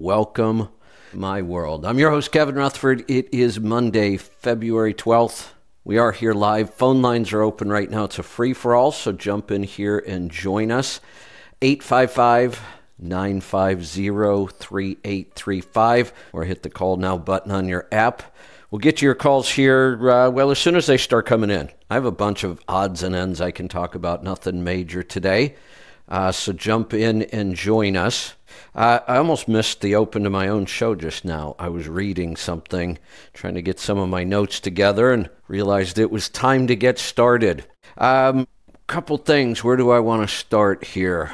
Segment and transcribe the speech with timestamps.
[0.00, 0.68] Welcome,
[1.12, 1.84] my world.
[1.84, 3.04] I'm your host, Kevin Rutherford.
[3.10, 5.48] It is Monday, February 12th.
[5.82, 6.72] We are here live.
[6.72, 8.04] Phone lines are open right now.
[8.04, 11.00] It's a free for all, so jump in here and join us.
[11.62, 12.60] 855
[13.00, 18.22] 950 3835 or hit the call now button on your app.
[18.70, 21.70] We'll get to your calls here, uh, well, as soon as they start coming in.
[21.90, 25.56] I have a bunch of odds and ends I can talk about, nothing major today.
[26.08, 28.34] Uh, so jump in and join us.
[28.74, 31.54] Uh, I almost missed the open to my own show just now.
[31.58, 32.98] I was reading something,
[33.32, 36.98] trying to get some of my notes together, and realized it was time to get
[36.98, 37.64] started.
[37.98, 38.46] Um,
[38.88, 39.62] couple things.
[39.62, 41.30] Where do I want to start here?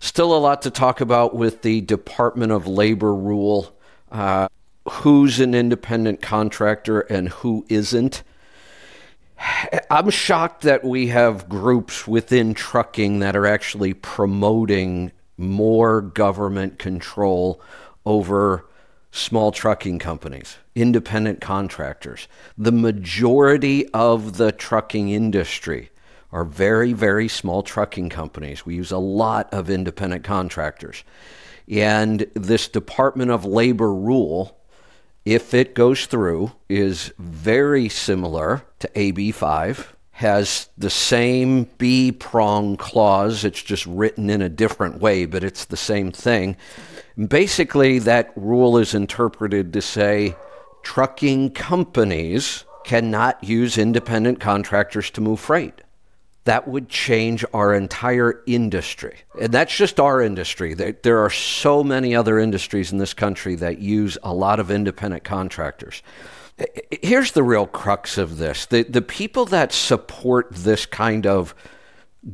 [0.00, 3.74] Still a lot to talk about with the Department of Labor rule.
[4.10, 4.48] Uh,
[4.90, 8.24] who's an independent contractor and who isn't?
[9.90, 17.60] I'm shocked that we have groups within trucking that are actually promoting more government control
[18.04, 18.66] over
[19.10, 22.28] small trucking companies, independent contractors.
[22.56, 25.90] The majority of the trucking industry
[26.30, 28.66] are very, very small trucking companies.
[28.66, 31.04] We use a lot of independent contractors.
[31.68, 34.57] And this Department of Labor rule
[35.28, 43.44] if it goes through, is very similar to AB5, has the same B prong clause.
[43.44, 46.56] It's just written in a different way, but it's the same thing.
[47.18, 50.34] Basically, that rule is interpreted to say
[50.82, 55.82] trucking companies cannot use independent contractors to move freight
[56.48, 59.16] that would change our entire industry.
[59.40, 60.74] And that's just our industry.
[60.74, 65.24] There are so many other industries in this country that use a lot of independent
[65.24, 66.02] contractors.
[67.02, 71.54] Here's the real crux of this the, the people that support this kind of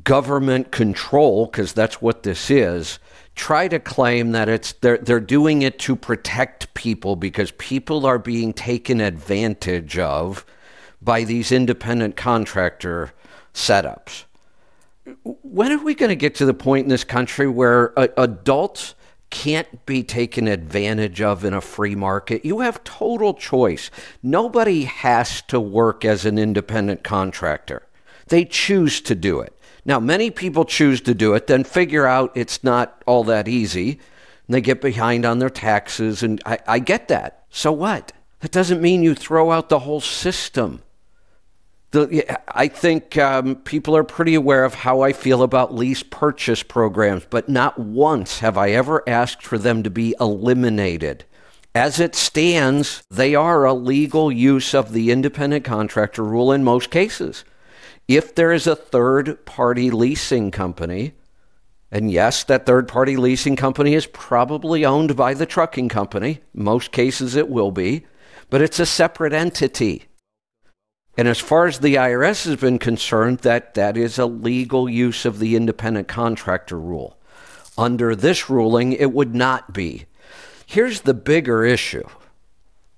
[0.03, 2.99] government control, because that's what this is,
[3.35, 8.19] try to claim that it's they're, they're doing it to protect people because people are
[8.19, 10.47] being taken advantage of
[11.03, 13.13] by these independent contractor
[13.55, 14.25] setups.
[15.23, 18.95] When are we going to get to the point in this country where uh, adults
[19.31, 22.45] can't be taken advantage of in a free market?
[22.45, 23.91] You have total choice.
[24.23, 27.83] Nobody has to work as an independent contractor,
[28.29, 29.53] they choose to do it.
[29.87, 34.01] Now, many people choose to do it, then figure out it's not all that easy,
[34.47, 37.45] and they get behind on their taxes, and I, I get that.
[37.51, 38.13] So what?
[38.41, 40.83] That doesn't mean you throw out the whole system.
[41.95, 46.65] The, I think um, people are pretty aware of how I feel about lease purchase
[46.65, 51.25] programs, but not once have I ever asked for them to be eliminated.
[51.73, 56.91] As it stands, they are a legal use of the independent contractor rule in most
[56.91, 57.45] cases.
[58.09, 61.13] If there is a third party leasing company,
[61.93, 66.91] and yes, that third party leasing company is probably owned by the trucking company, most
[66.91, 68.05] cases it will be,
[68.51, 70.07] but it's a separate entity.
[71.17, 75.25] And as far as the IRS has been concerned, that, that is a legal use
[75.25, 77.17] of the independent contractor rule.
[77.79, 80.07] Under this ruling, it would not be.
[80.67, 82.07] Here's the bigger issue.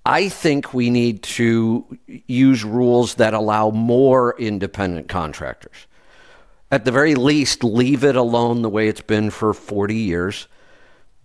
[0.05, 5.87] I think we need to use rules that allow more independent contractors.
[6.71, 10.47] At the very least, leave it alone the way it's been for 40 years.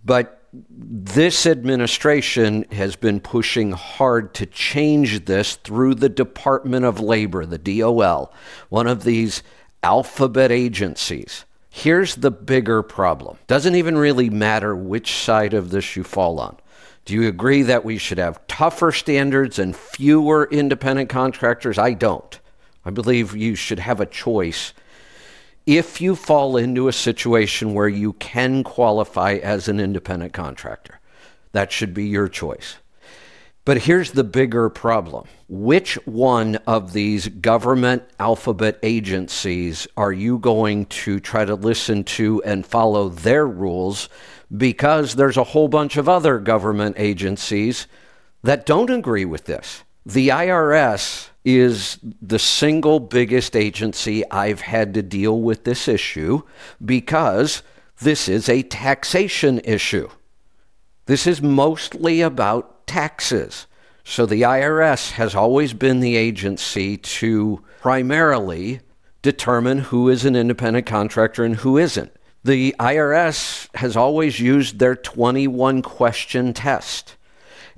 [0.04, 7.46] But this administration has been pushing hard to change this through the Department of Labor,
[7.46, 8.32] the DOL,
[8.68, 9.42] one of these
[9.82, 11.46] alphabet agencies.
[11.70, 13.38] Here's the bigger problem.
[13.46, 16.58] Doesn't even really matter which side of this you fall on.
[17.06, 21.78] Do you agree that we should have tougher standards and fewer independent contractors?
[21.78, 22.38] I don't.
[22.84, 24.74] I believe you should have a choice
[25.66, 31.00] if you fall into a situation where you can qualify as an independent contractor.
[31.52, 32.76] That should be your choice.
[33.64, 35.28] But here's the bigger problem.
[35.48, 42.42] Which one of these government alphabet agencies are you going to try to listen to
[42.42, 44.08] and follow their rules?
[44.54, 47.86] Because there's a whole bunch of other government agencies
[48.42, 49.84] that don't agree with this.
[50.04, 56.42] The IRS is the single biggest agency I've had to deal with this issue
[56.84, 57.62] because
[58.00, 60.08] this is a taxation issue.
[61.06, 63.66] This is mostly about taxes.
[64.04, 68.80] So the IRS has always been the agency to primarily
[69.22, 72.12] determine who is an independent contractor and who isn't.
[72.44, 77.16] The IRS has always used their 21 question test.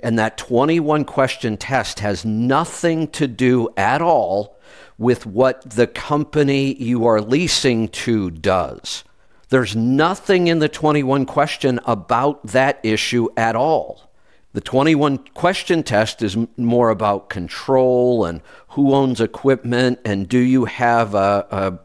[0.05, 4.55] And that 21 question test has nothing to do at all
[4.99, 9.03] with what the company you are leasing to does.
[9.49, 14.11] There's nothing in the 21 question about that issue at all.
[14.53, 20.65] The 21 question test is more about control and who owns equipment and do you
[20.65, 21.79] have a, a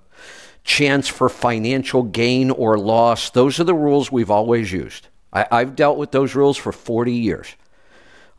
[0.63, 3.31] chance for financial gain or loss.
[3.31, 5.09] Those are the rules we've always used.
[5.33, 7.57] I, I've dealt with those rules for 40 years.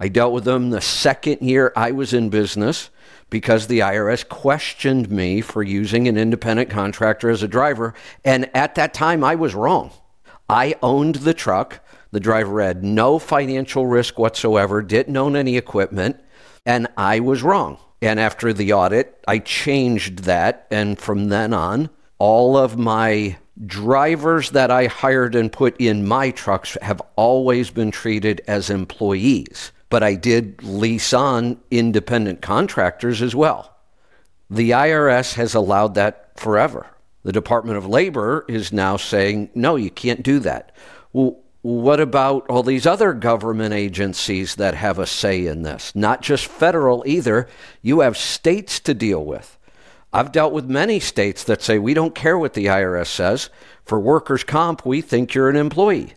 [0.02, 2.90] I dealt with them the second year I was in business
[3.30, 7.94] because the IRS questioned me for using an independent contractor as a driver.
[8.26, 9.92] And at that time, I was wrong.
[10.50, 11.86] I owned the truck.
[12.10, 16.20] The driver had no financial risk whatsoever, didn't own any equipment,
[16.66, 17.78] and I was wrong.
[18.02, 20.66] And after the audit, I changed that.
[20.72, 23.38] And from then on, all of my
[23.68, 29.72] drivers that I hired and put in my trucks have always been treated as employees
[29.92, 33.78] but I did lease on independent contractors as well.
[34.50, 36.88] The IRS has allowed that forever.
[37.24, 40.74] The Department of Labor is now saying, no, you can't do that.
[41.14, 45.94] Well, what about all these other government agencies that have a say in this?
[45.94, 47.48] Not just federal either.
[47.82, 49.60] You have states to deal with.
[50.14, 53.50] I've dealt with many states that say, we don't care what the IRS says.
[53.84, 56.14] For workers' comp, we think you're an employee.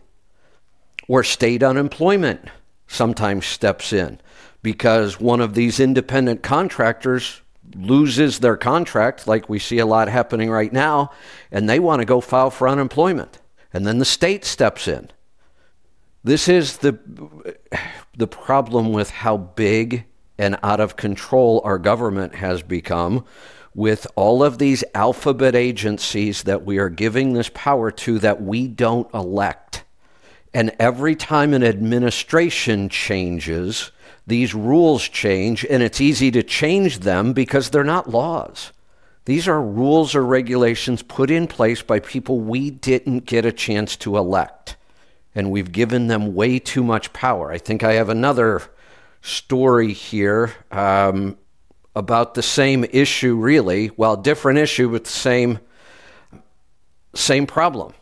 [1.07, 2.49] Or state unemployment
[2.87, 4.19] sometimes steps in
[4.61, 7.41] because one of these independent contractors
[7.75, 11.11] loses their contract, like we see a lot happening right now,
[11.51, 13.39] and they want to go file for unemployment.
[13.73, 15.11] And then the state steps in.
[16.23, 16.97] This is the,
[18.17, 20.05] the problem with how big
[20.37, 23.25] and out of control our government has become
[23.73, 28.67] with all of these alphabet agencies that we are giving this power to that we
[28.67, 29.83] don't elect.
[30.55, 33.91] And every time an administration changes,
[34.25, 38.71] these rules change, and it's easy to change them because they're not laws.
[39.25, 43.97] These are rules or regulations put in place by people we didn't get a chance
[43.97, 44.77] to elect.
[45.35, 47.51] And we've given them way too much power.
[47.51, 48.61] I think I have another
[49.21, 51.37] story here um,
[51.97, 53.91] about the same issue, really.
[53.97, 55.59] Well, different issue, but the same,
[57.13, 57.93] same problem.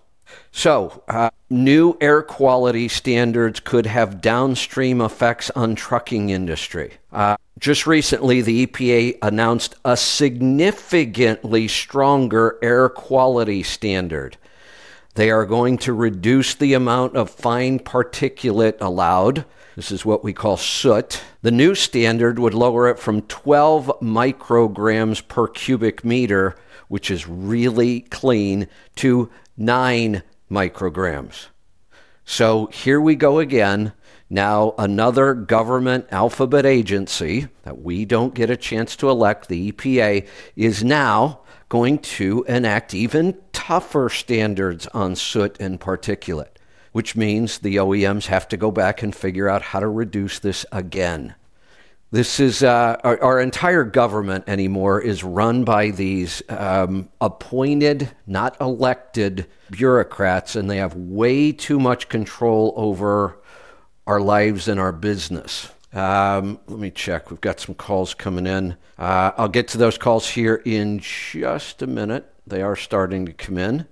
[0.56, 6.94] So, uh, new air quality standards could have downstream effects on trucking industry.
[7.12, 14.38] Uh, just recently, the EPA announced a significantly stronger air quality standard.
[15.16, 19.46] They are going to reduce the amount of fine particulate allowed.
[19.76, 21.24] This is what we call soot.
[21.42, 26.56] The new standard would lower it from 12 micrograms per cubic meter,
[26.90, 28.68] which is really clean,
[28.98, 30.22] to 9
[30.54, 31.48] micrograms.
[32.24, 33.94] So here we go again.
[34.30, 40.28] Now, another government alphabet agency that we don't get a chance to elect, the EPA,
[40.56, 46.58] is now going to enact even tougher standards on soot and particulate,
[46.94, 50.66] which means the OEMs have to go back and figure out how to reduce this
[50.72, 51.36] again.
[52.14, 58.56] This is uh, our, our, entire government anymore is run by these um, appointed, not
[58.62, 63.42] elected bureaucrats, and they have way too much control over
[64.06, 65.72] our lives and our business.
[65.92, 67.32] Um, let me check.
[67.32, 68.78] We've got some calls coming in.
[68.96, 72.32] Uh, I'll get to those calls here in just a minute.
[72.46, 73.88] They are starting to come in.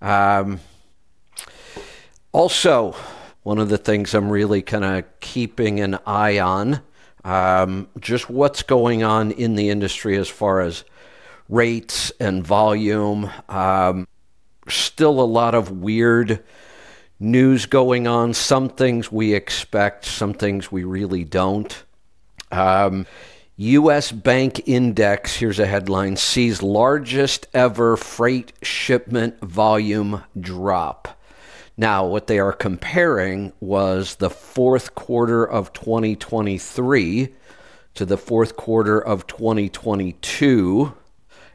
[0.00, 0.60] Um,
[2.30, 2.94] also,
[3.42, 6.82] one of the things I'm really kind of keeping an eye on
[7.24, 10.84] um, just what's going on in the industry as far as
[11.48, 13.30] rates and volume.
[13.48, 14.06] Um,
[14.68, 16.42] still a lot of weird
[17.20, 18.34] news going on.
[18.34, 21.84] Some things we expect, some things we really don't.
[22.50, 23.06] Um,
[23.56, 24.12] U.S.
[24.12, 31.17] Bank Index, here's a headline, sees largest ever freight shipment volume drop.
[31.80, 37.28] Now, what they are comparing was the fourth quarter of 2023
[37.94, 40.92] to the fourth quarter of 2022,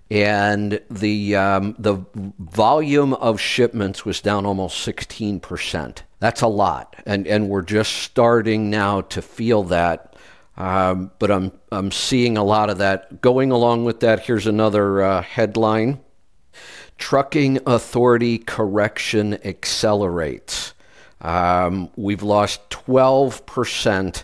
[0.10, 2.06] and the um, the
[2.40, 6.04] volume of shipments was down almost 16 percent.
[6.20, 10.16] That's a lot, and and we're just starting now to feel that.
[10.56, 14.22] Um, but I'm I'm seeing a lot of that going along with that.
[14.22, 16.00] Here's another uh, headline
[16.98, 20.74] Trucking Authority Correction accelerates.
[21.22, 24.24] Um, we've lost 12%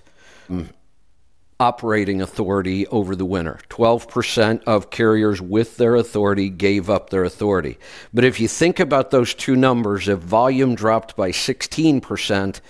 [1.60, 3.60] operating authority over the winter.
[3.70, 7.78] 12% of carriers with their authority gave up their authority.
[8.14, 12.62] But if you think about those two numbers, if volume dropped by 16%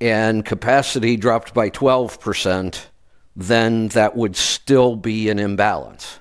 [0.00, 2.86] and capacity dropped by 12%,
[3.36, 6.18] then that would still be an imbalance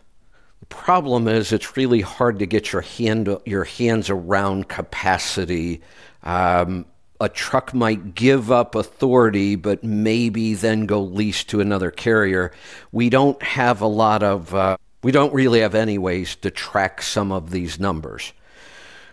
[0.74, 5.82] problem is it's really hard to get your hand your hands around capacity.
[6.24, 6.86] Um,
[7.22, 12.52] a truck might give up authority, but maybe then go lease to another carrier.
[12.92, 17.02] We don't have a lot of, uh, we don't really have any ways to track
[17.02, 18.34] some of these numbers.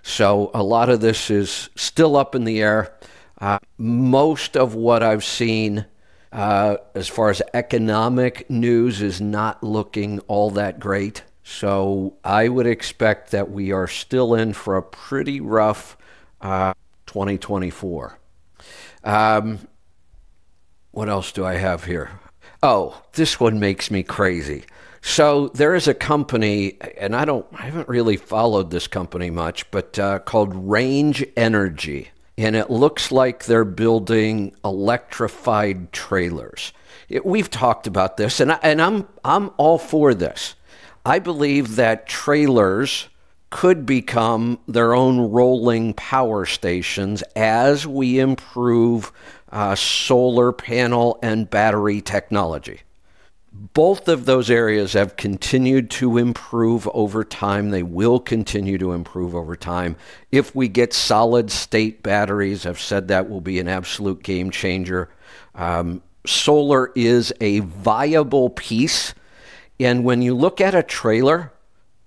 [0.03, 2.93] So a lot of this is still up in the air.
[3.39, 5.85] Uh, most of what I've seen
[6.33, 11.23] uh, as far as economic news is not looking all that great.
[11.51, 15.99] So I would expect that we are still in for a pretty rough
[16.41, 16.75] uh,
[17.07, 18.17] 2024.
[19.03, 19.59] Um,
[20.93, 22.13] what else do I have here?
[22.63, 24.65] Oh, this one makes me crazy.
[25.03, 29.69] So there is a company, and I don't, I haven't really followed this company much,
[29.73, 36.73] but uh, called Range Energy and it looks like they're building electrified trailers.
[37.11, 40.55] It, we've talked about this, and, I, and I'm, I'm all for this.
[41.05, 43.09] I believe that trailers
[43.51, 49.11] could become their own rolling power stations as we improve
[49.51, 52.83] uh, solar panel and battery technology
[53.53, 57.71] both of those areas have continued to improve over time.
[57.71, 59.97] They will continue to improve over time.
[60.31, 65.11] If we get solid state batteries, I've said that will be an absolute game changer.
[65.55, 69.15] Um, solar is a viable piece.
[69.81, 71.53] And when you look at a trailer,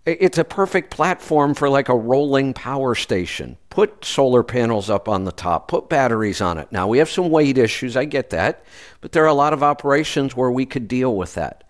[0.05, 3.57] it's a perfect platform for like a rolling power station.
[3.69, 6.71] Put solar panels up on the top, put batteries on it.
[6.71, 8.63] Now, we have some weight issues, I get that,
[9.01, 11.63] but there are a lot of operations where we could deal with that.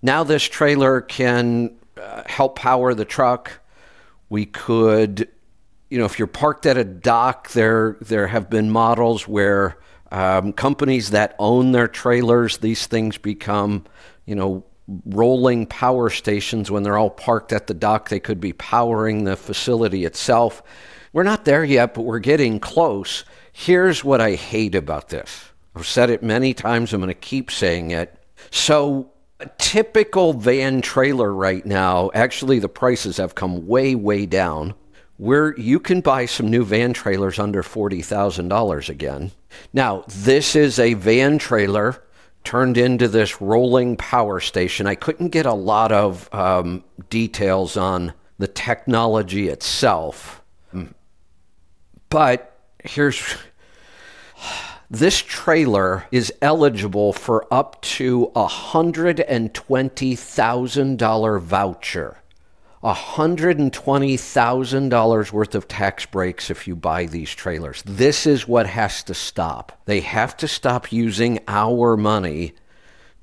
[0.00, 3.60] Now, this trailer can uh, help power the truck.
[4.28, 5.28] We could,
[5.90, 9.78] you know, if you're parked at a dock, there, there have been models where
[10.12, 13.86] um, companies that own their trailers, these things become,
[14.24, 14.64] you know,
[15.06, 18.08] rolling power stations when they're all parked at the dock.
[18.08, 20.62] They could be powering the facility itself.
[21.12, 23.24] We're not there yet, but we're getting close.
[23.52, 25.50] Here's what I hate about this.
[25.74, 26.92] I've said it many times.
[26.92, 28.22] I'm going to keep saying it.
[28.50, 34.74] So, a typical van trailer right now, actually, the prices have come way, way down.
[35.18, 39.32] Where you can buy some new van trailers under $40,000 again.
[39.72, 42.02] Now, this is a van trailer
[42.46, 44.86] turned into this rolling power station.
[44.86, 50.42] I couldn't get a lot of um, details on the technology itself,
[52.08, 53.36] but here's
[54.88, 62.18] this trailer is eligible for up to a hundred and twenty thousand dollar voucher.
[62.82, 67.82] $120,000 worth of tax breaks if you buy these trailers.
[67.84, 69.80] This is what has to stop.
[69.86, 72.52] They have to stop using our money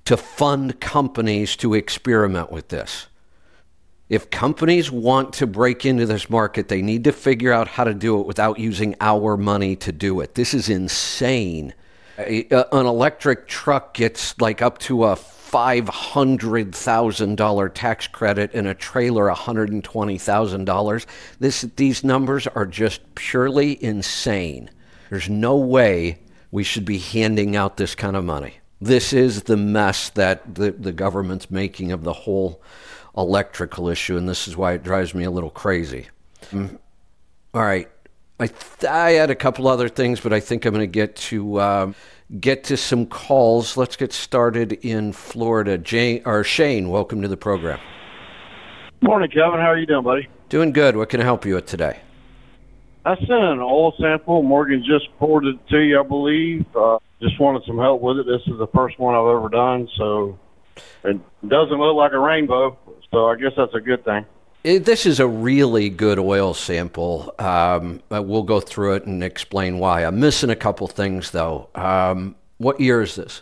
[0.05, 3.05] to fund companies to experiment with this.
[4.09, 7.93] If companies want to break into this market, they need to figure out how to
[7.93, 10.35] do it without using our money to do it.
[10.35, 11.73] This is insane.
[12.19, 15.15] A, an electric truck gets like up to a
[15.53, 21.05] $500,000 tax credit and a trailer $120,000.
[21.39, 24.71] This these numbers are just purely insane.
[25.11, 26.17] There's no way
[26.49, 28.55] we should be handing out this kind of money.
[28.81, 32.59] This is the mess that the, the government's making of the whole
[33.15, 36.07] electrical issue, and this is why it drives me a little crazy.
[37.53, 37.87] All right.
[38.39, 41.15] I, th- I had a couple other things, but I think I'm going to get
[41.15, 41.93] to um,
[42.39, 43.77] get to some calls.
[43.77, 45.77] Let's get started in Florida.
[45.77, 47.79] Jane or Shane, welcome to the program.
[49.01, 49.59] Morning, Kevin.
[49.59, 50.27] How are you doing, buddy?
[50.49, 50.95] Doing good.
[50.95, 51.99] What can I help you with today?
[53.05, 54.43] I sent an oil sample.
[54.43, 56.65] Morgan just poured it to you, I believe.
[56.75, 58.25] Uh, just wanted some help with it.
[58.25, 60.39] This is the first one I've ever done, so
[61.03, 62.77] it doesn't look like a rainbow.
[63.11, 64.25] So I guess that's a good thing.
[64.63, 67.35] It, this is a really good oil sample.
[67.37, 70.05] Um, we'll go through it and explain why.
[70.05, 71.69] I'm missing a couple things though.
[71.75, 73.41] Um, what year is this?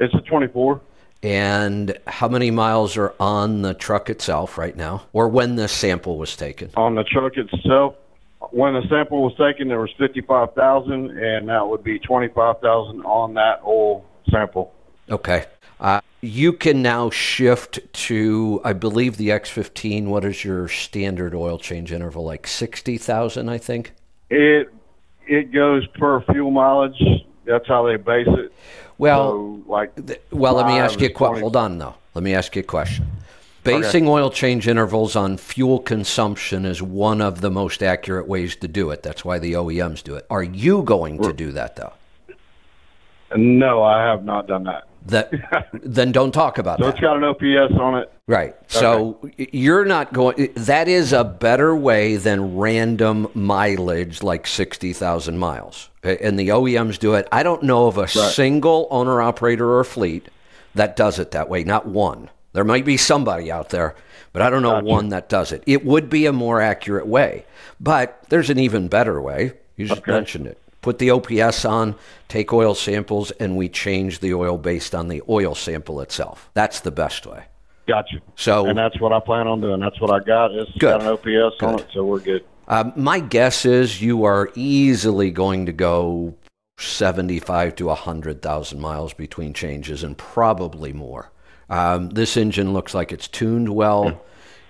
[0.00, 0.80] It's a 24.
[1.22, 6.18] And how many miles are on the truck itself right now, or when the sample
[6.18, 6.68] was taken?
[6.76, 7.94] On the truck itself,
[8.50, 13.62] when the sample was taken, there was 55,000, and that would be 25,000 on that
[13.64, 14.74] oil sample.
[15.10, 15.46] Okay.
[15.80, 20.06] Uh, you can now shift to, I believe, the X15.
[20.06, 22.24] What is your standard oil change interval?
[22.24, 23.92] Like 60,000, I think?
[24.30, 24.72] It
[25.26, 27.02] it goes per fuel mileage.
[27.44, 28.52] That's how they base it.
[28.98, 31.40] Well, so, like, th- well, let me ask you a question.
[31.40, 31.94] Hold on, though.
[32.14, 33.06] Let me ask you a question.
[33.64, 34.12] Basing okay.
[34.12, 38.90] oil change intervals on fuel consumption is one of the most accurate ways to do
[38.90, 39.02] it.
[39.02, 40.26] That's why the OEMs do it.
[40.28, 41.94] Are you going to do that, though?
[43.34, 44.84] No, I have not done that.
[45.06, 45.30] That
[45.72, 46.90] then don't talk about So that.
[46.94, 48.10] it's got an OPS on it.
[48.26, 48.54] Right.
[48.68, 50.52] So you're not going.
[50.54, 56.98] That is a better way than random mileage, like sixty thousand miles, and the OEMs
[56.98, 57.28] do it.
[57.30, 60.28] I don't know of a single owner operator or fleet
[60.74, 61.64] that does it that way.
[61.64, 62.30] Not one.
[62.54, 63.94] There might be somebody out there,
[64.32, 65.62] but I don't know one that does it.
[65.66, 67.44] It would be a more accurate way,
[67.80, 69.52] but there's an even better way.
[69.76, 70.58] You just mentioned it.
[70.84, 71.94] Put the OPS on,
[72.28, 76.50] take oil samples, and we change the oil based on the oil sample itself.
[76.52, 77.44] That's the best way.
[77.88, 78.18] Gotcha.
[78.36, 79.80] So- and that's what I plan on doing.
[79.80, 80.50] That's what I got.
[80.52, 81.00] It's Good.
[81.00, 82.44] got an OPS on it, so we're good.
[82.68, 86.34] Um, my guess is you are easily going to go
[86.76, 91.32] 75 to 100,000 miles between changes and probably more.
[91.70, 94.20] Um, this engine looks like it's tuned well.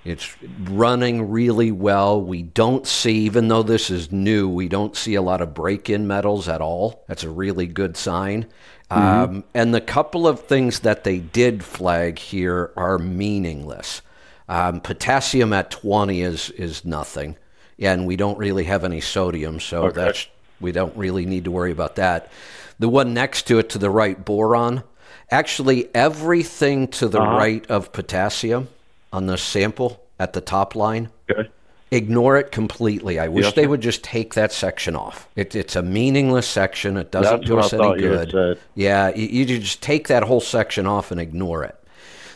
[0.04, 2.20] It's running really well.
[2.20, 5.88] We don't see, even though this is new, we don't see a lot of break
[5.88, 7.04] in metals at all.
[7.08, 8.46] That's a really good sign.
[8.90, 14.02] Um, and the couple of things that they did flag here are meaningless.
[14.48, 17.36] Um, potassium at 20 is, is nothing,
[17.78, 20.28] and we don't really have any sodium, so that's
[20.60, 22.30] we don't really need to worry about that.
[22.78, 24.84] The one next to it to the right, boron,
[25.30, 28.68] actually everything to the right of potassium
[29.14, 31.48] on the sample at the top line, Okay.
[31.92, 33.20] ignore it completely.
[33.20, 35.28] I wish Yes, they would just take that section off.
[35.36, 36.96] It, it's a meaningless section.
[36.96, 38.58] It doesn't That's do us any good.
[38.74, 41.76] Yeah, you, you just take that whole section off and ignore it.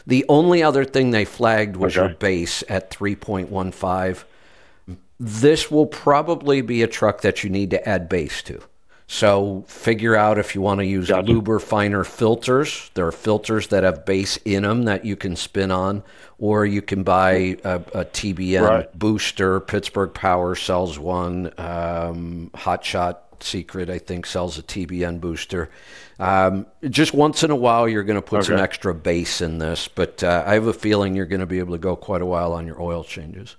[0.07, 4.25] The only other thing they flagged was your base at 3.15.
[5.21, 8.63] This will probably be a truck that you need to add base to.
[9.11, 11.33] So figure out if you want to use Gotcha.
[11.33, 12.91] Luber-finer filters.
[12.93, 16.03] There are filters that have base in them that you can spin on,
[16.39, 18.99] or you can buy a, a TBN Right.
[18.99, 19.61] booster.
[19.61, 21.51] Pittsburgh Power sells one.
[21.57, 25.71] Um, Hot Shot Secret, I think, sells a TBN booster.
[26.19, 29.89] Um, just once in a while, you're going to put some extra base in this,
[29.89, 32.27] but uh, I have a feeling you're going to be able to go quite a
[32.27, 33.57] while on your oil changes.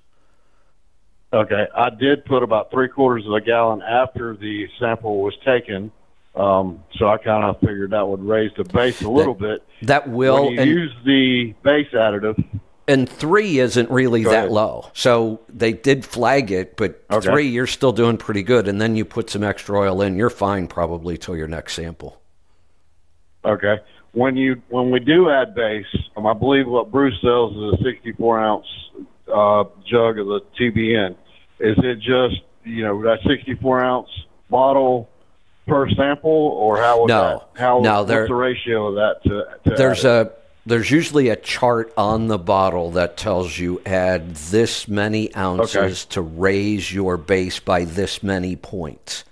[1.32, 1.68] Okay.
[1.76, 5.92] I did put about three quarters of a gallon after the sample was taken.
[6.36, 9.64] Um, so I kind of figured that would raise the base a little bit.
[9.84, 12.42] That will, when you and, use the base additive,
[12.88, 14.52] and three isn't really Go that ahead.
[14.52, 14.90] low.
[14.94, 17.28] So they did flag it, but Okay.
[17.30, 18.68] three, you're still doing pretty good.
[18.68, 22.20] And then you put some extra oil in, you're fine probably till your next sample.
[23.46, 23.80] okay.
[24.14, 25.86] When you when we do add base,
[26.18, 28.66] um, I believe what Bruce sells is a 64 ounce
[29.34, 31.12] uh, jug of the TBN.
[31.60, 34.10] Is it just you know that 64 ounce
[34.50, 35.10] bottle
[35.68, 37.44] per sample, or how would No.
[37.54, 40.32] that, how No, what's the ratio of that to, to There's a
[40.66, 46.22] there's usually a chart on the bottle that tells you add this many ounces to
[46.22, 49.24] raise your base by this many points.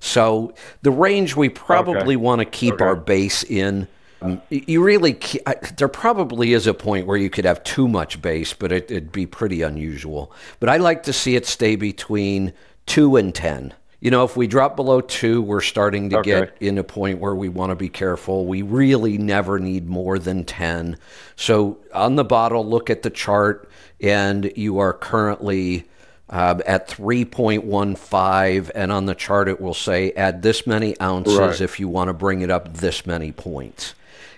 [0.00, 2.16] So the range we probably Okay.
[2.16, 2.84] want to keep Okay.
[2.84, 3.86] our base in.
[4.22, 8.20] Um, You really, I- there probably is a point where you could have too much
[8.22, 10.32] base, but it, it'd be pretty unusual.
[10.60, 12.52] But I like to see it stay between
[12.86, 13.74] two and ten.
[14.00, 16.30] You know, if we drop below two, we're starting to Okay.
[16.40, 18.44] get in a point where we want to be careful.
[18.46, 20.96] We really never need more than 10.
[21.34, 23.68] So on the bottle, look at the chart,
[24.00, 25.86] and you are currently
[26.28, 28.70] uh, at 3.15.
[28.74, 31.60] And on the chart, it will say add this many ounces Right.
[31.60, 33.94] if you want to bring it up this many points.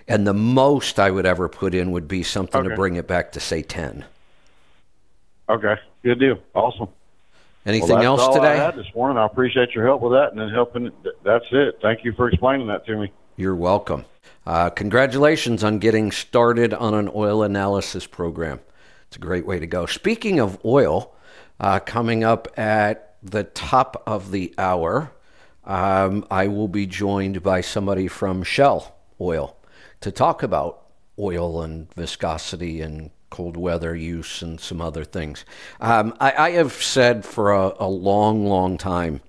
[0.09, 3.33] And the most I would ever put in would be something to bring it back
[3.33, 4.07] to, say, 10.
[5.51, 6.39] Okay, good deal.
[6.55, 6.89] Awesome.
[7.67, 8.53] Anything well, else today?
[8.53, 9.19] I had this morning.
[9.19, 10.91] I appreciate your help with that and then helping.
[11.23, 11.79] That's it.
[11.83, 13.13] Thank you for explaining that to me.
[13.37, 14.07] You're welcome.
[14.47, 18.61] Uh, congratulations on getting started on an oil analysis program.
[19.09, 19.85] It's a great way to go.
[19.85, 21.15] Speaking of oil,
[21.61, 25.13] uh, coming up at the top of the hour,
[25.65, 29.58] um, I will be joined by somebody from Shell Oil
[30.01, 30.87] to talk about
[31.19, 35.45] oil and viscosity and cold weather use and some other things.
[35.81, 39.21] Um, I, I have said for a, a long, long time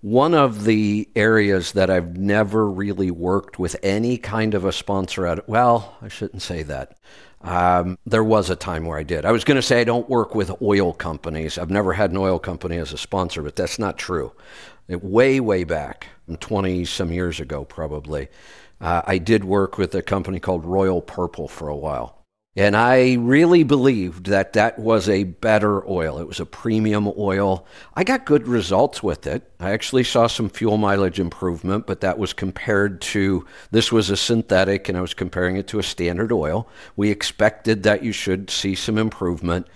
[0.00, 5.26] one of the areas that I've never really worked with any kind of a sponsor
[5.26, 6.96] at, well, I shouldn't say that.
[7.40, 9.24] Um, there was a time where I did.
[9.24, 11.58] I was going to say I don't work with oil companies.
[11.58, 14.32] I've never had an oil company as a sponsor, but that's not true.
[14.88, 16.06] Way, way back,
[16.40, 18.28] 20 some years ago, probably,
[18.80, 22.18] uh, I did work with a company called Royal Purple for a while.
[22.58, 26.18] And I really believed that that was a better oil.
[26.18, 27.64] It was a premium oil.
[27.94, 29.48] I got good results with it.
[29.60, 34.16] I actually saw some fuel mileage improvement, but that was compared to this was a
[34.16, 36.68] synthetic, and I was comparing it to a standard oil.
[36.96, 39.68] We expected that you should see some improvement.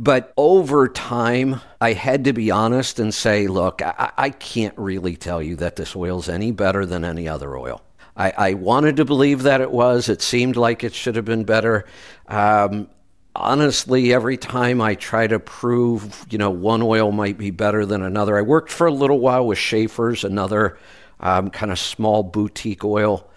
[0.00, 5.16] But over time, I had to be honest and say, look, I, I can't really
[5.16, 7.82] tell you that this oil's any better than any other oil.
[8.16, 10.08] I, I wanted to believe that it was.
[10.08, 11.84] It seemed like it should have been better.
[12.28, 12.88] Um,
[13.34, 18.04] honestly, every time I try to prove, you know, one oil might be better than
[18.04, 20.78] another, I worked for a little while with Schaeffer's, another
[21.18, 23.28] um, kind of small boutique oil.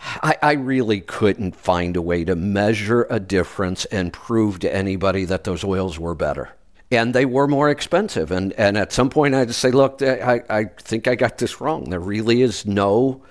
[0.00, 5.24] I, I, really couldn't find a way to measure a difference and prove to anybody
[5.24, 6.50] that those oils were better.
[6.90, 8.30] And they were more expensive.
[8.30, 11.60] And, and at some point, I to say, look, I, I think I got this
[11.60, 11.90] wrong.
[11.90, 13.22] There really is no,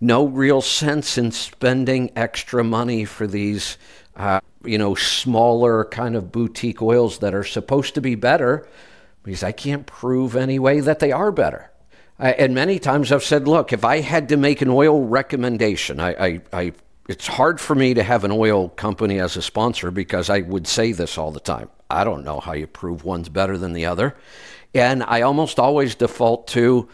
[0.00, 3.78] no real sense in spending extra money for these
[4.16, 8.68] uh, you know, smaller kind of boutique oils that are supposed to be better
[9.22, 11.70] because I can't prove any way that they are better.
[12.18, 16.00] I, and many times I've said, look, if I had to make an oil recommendation,
[16.00, 16.72] I, I, I,
[17.08, 20.66] it's hard for me to have an oil company as a sponsor because I would
[20.66, 21.70] say this all the time.
[21.90, 24.16] I don't know how you prove one's better than the other.
[24.74, 26.88] And I almost always default to,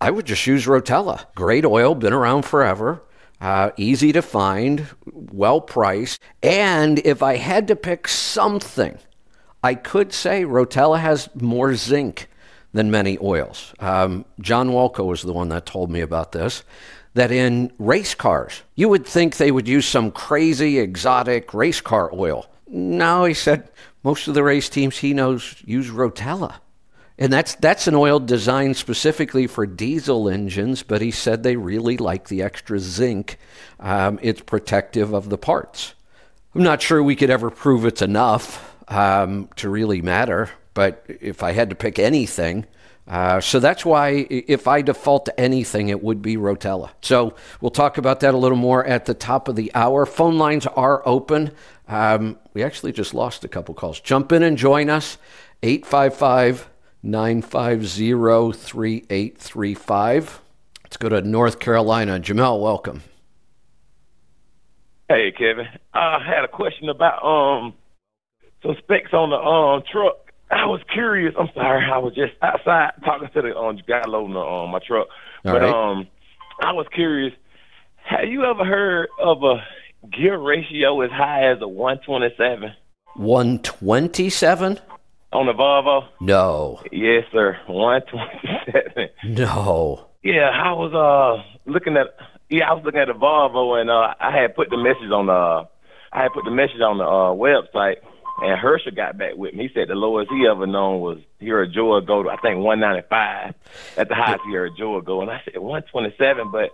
[0.00, 1.26] I would just use Rotella.
[1.34, 3.02] Great oil, been around forever
[3.42, 6.22] uh, easy to find, well priced.
[6.42, 8.98] And if I had to pick something,
[9.64, 12.28] I could say Rotella has more zinc
[12.72, 13.74] than many oils.
[13.80, 16.62] Um, John Walco was the one that told me about this.
[17.14, 22.10] That in race cars, you would think they would use some crazy exotic race car
[22.14, 22.46] oil.
[22.66, 23.70] No, he said
[24.02, 26.54] most of the race teams he knows use Rotella.
[27.18, 31.98] And that's that's an oil designed specifically for diesel engines, but he said they really
[31.98, 33.36] like the extra zinc.
[33.78, 35.94] Um, it's protective of the parts.
[36.54, 41.42] I'm not sure we could ever prove it's enough um, to really matter, but if
[41.42, 42.66] I had to pick anything,
[43.08, 46.90] uh, so that's why if I default to anything, it would be Rotella.
[47.02, 50.06] So we'll talk about that a little more at the top of the hour.
[50.06, 51.50] Phone lines are open.
[51.88, 54.00] Um, we actually just lost a couple calls.
[54.00, 55.18] Jump in and join us.
[55.62, 56.66] 855-
[57.02, 60.40] 950 3835.
[60.84, 62.20] Let's go to North Carolina.
[62.20, 63.02] Jamel, welcome.
[65.08, 65.66] Hey, Kevin.
[65.92, 67.74] I had a question about um
[68.62, 70.21] some specs on the um truck.
[70.52, 71.34] I was curious.
[71.38, 71.84] I'm sorry.
[71.90, 75.08] I was just outside talking to the um, guy loading the, um, my truck.
[75.44, 75.72] All but right.
[75.72, 76.06] um,
[76.60, 77.32] I was curious.
[78.04, 79.64] Have you ever heard of a
[80.08, 82.70] gear ratio as high as a 127?
[83.14, 84.78] 127?
[85.32, 86.08] on the Volvo?
[86.20, 86.80] No.
[86.92, 87.58] Yes, sir.
[87.66, 89.08] One twenty seven.
[89.24, 90.06] No.
[90.22, 92.08] Yeah, I was uh looking at
[92.50, 95.26] yeah, I was looking at the Volvo and uh I had put the message on
[95.26, 95.68] the
[96.12, 97.96] I had put the message on the uh website
[98.40, 99.68] and Herschel got back with me.
[99.68, 102.58] He said the lowest he ever known was here at Joe go to I think
[102.58, 103.54] one ninety five
[103.96, 106.70] at the highest here at Joe go and I said one twenty seven but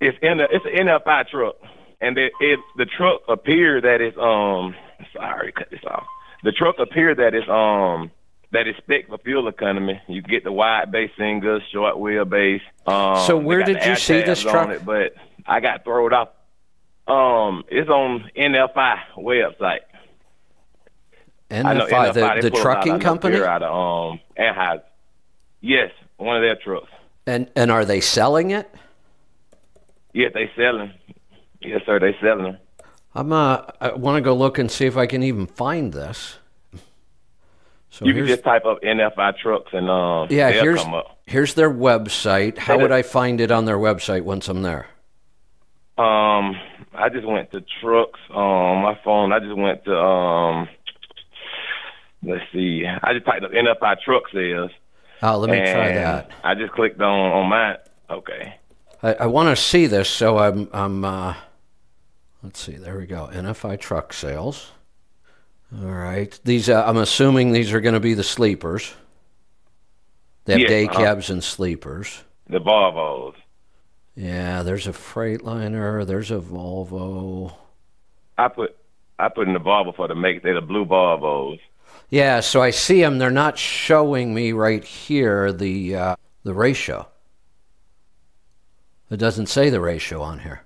[0.00, 1.56] it's in a it's an NFI truck
[2.00, 4.74] and it, it the truck appeared that it's um
[5.12, 6.06] sorry cut this off
[6.42, 8.10] the truck appeared that it's um
[8.52, 10.00] that is spec for fuel economy.
[10.08, 12.60] You get the wide base singles, short wheelbase.
[12.86, 14.70] Um, so where did you see this truck?
[14.70, 16.28] It, but I got thrown off.
[17.06, 19.80] Um, it's on NFI website.
[21.50, 24.82] NFI, NFI the, the trucking company out of um Anheuser.
[25.60, 26.90] Yes, one of their trucks.
[27.26, 28.72] And and are they selling it?
[30.12, 30.92] Yes, they selling.
[31.60, 32.56] Yes, sir, they selling.
[33.14, 36.38] I'm uh, I want to go look and see if I can even find this.
[37.90, 40.84] So you can just type up NFI trucks and um, yeah, here's
[41.24, 42.58] here's their website.
[42.58, 44.86] How would I find it on their website once I'm there?
[45.96, 46.56] Um,
[46.92, 49.32] I just went to trucks on my phone.
[49.32, 50.68] I just went to um,
[52.26, 52.84] let's see.
[52.86, 54.70] I just typed up NFI truck sales.
[55.22, 56.30] Oh, let me try that.
[56.44, 57.76] I just clicked on on mine.
[58.10, 58.54] Okay.
[59.02, 61.04] I, I want to see this, so I'm I'm.
[61.04, 61.34] Uh,
[62.46, 62.76] Let's see.
[62.76, 63.28] There we go.
[63.32, 64.70] NFI truck sales.
[65.76, 66.38] All right.
[66.44, 68.94] These uh, I'm assuming these are going to be the sleepers.
[70.44, 70.96] They have day uh-huh.
[70.96, 72.22] cabs and sleepers.
[72.48, 73.34] The Volvos.
[74.14, 76.06] Yeah, there's a Freightliner.
[76.06, 77.52] There's a Volvo.
[78.38, 78.76] I put
[79.18, 80.44] I put in the Volvo for the make.
[80.44, 81.58] They're the blue Volvos.
[82.08, 83.18] Yeah, so I see them.
[83.18, 87.08] They're not showing me right here the uh, the ratio.
[89.10, 90.62] It doesn't say the ratio on here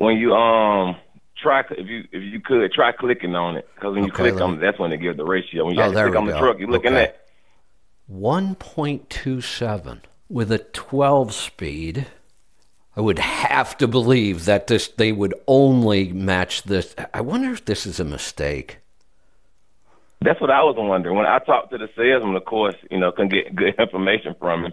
[0.00, 0.96] when you um
[1.36, 4.40] try if you if you could try clicking on it because when you okay, click
[4.40, 5.66] on it, that's when they give the ratio.
[5.66, 6.32] When you oh, click on go.
[6.32, 7.04] the truck, you're looking okay.
[7.04, 7.26] at
[8.06, 12.06] one point two seven with a twelve speed.
[12.96, 16.94] I would have to believe that this they would only match this.
[17.12, 18.78] I wonder if this is a mistake.
[20.22, 21.16] That's what I was wondering.
[21.16, 24.66] When I talked to the salesman, of course, you know, can get good information from
[24.66, 24.72] him.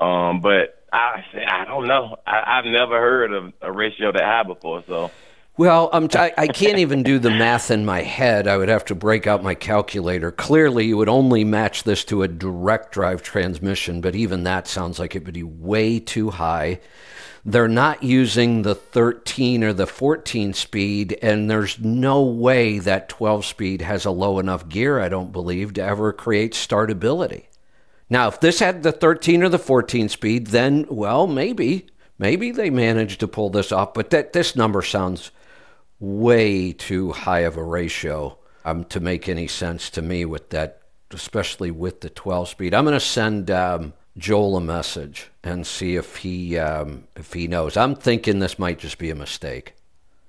[0.00, 2.16] Um, but I said, I don't know.
[2.26, 4.82] I, I've never heard of a ratio that high before.
[4.86, 5.10] So
[5.58, 8.46] Well, I'm t- I can't even do the math in my head.
[8.46, 10.30] I would have to break out my calculator.
[10.30, 15.00] Clearly, you would only match this to a direct drive transmission, but even that sounds
[15.00, 16.78] like it would be way too high.
[17.44, 23.44] They're not using the 13 or the 14 speed, and there's no way that 12
[23.44, 27.46] speed has a low enough gear, I don't believe, to ever create startability.
[28.08, 31.88] Now, if this had the 13 or the 14 speed, then, well, maybe.
[32.16, 35.32] Maybe they managed to pull this off, but that this number sounds
[36.00, 40.82] way too high of a ratio um, to make any sense to me with that,
[41.12, 42.74] especially with the 12 speed.
[42.74, 47.48] I'm going to send um, Joel a message and see if he um, if he
[47.48, 47.76] knows.
[47.76, 49.74] I'm thinking this might just be a mistake.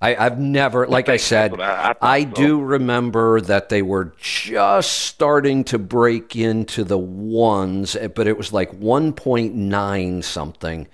[0.02, 2.30] I, have never, like I said, I, I, I so.
[2.30, 8.54] do remember that they were just starting to break into the ones, but it was
[8.54, 10.88] like 1.9 something.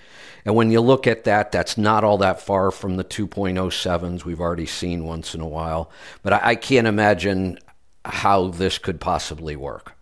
[0.45, 4.39] And when you look at that, that's not all that far from the 2.07s we've
[4.39, 5.89] already seen once in a while.
[6.21, 7.57] But I, I can't imagine
[8.05, 9.93] how this could possibly work.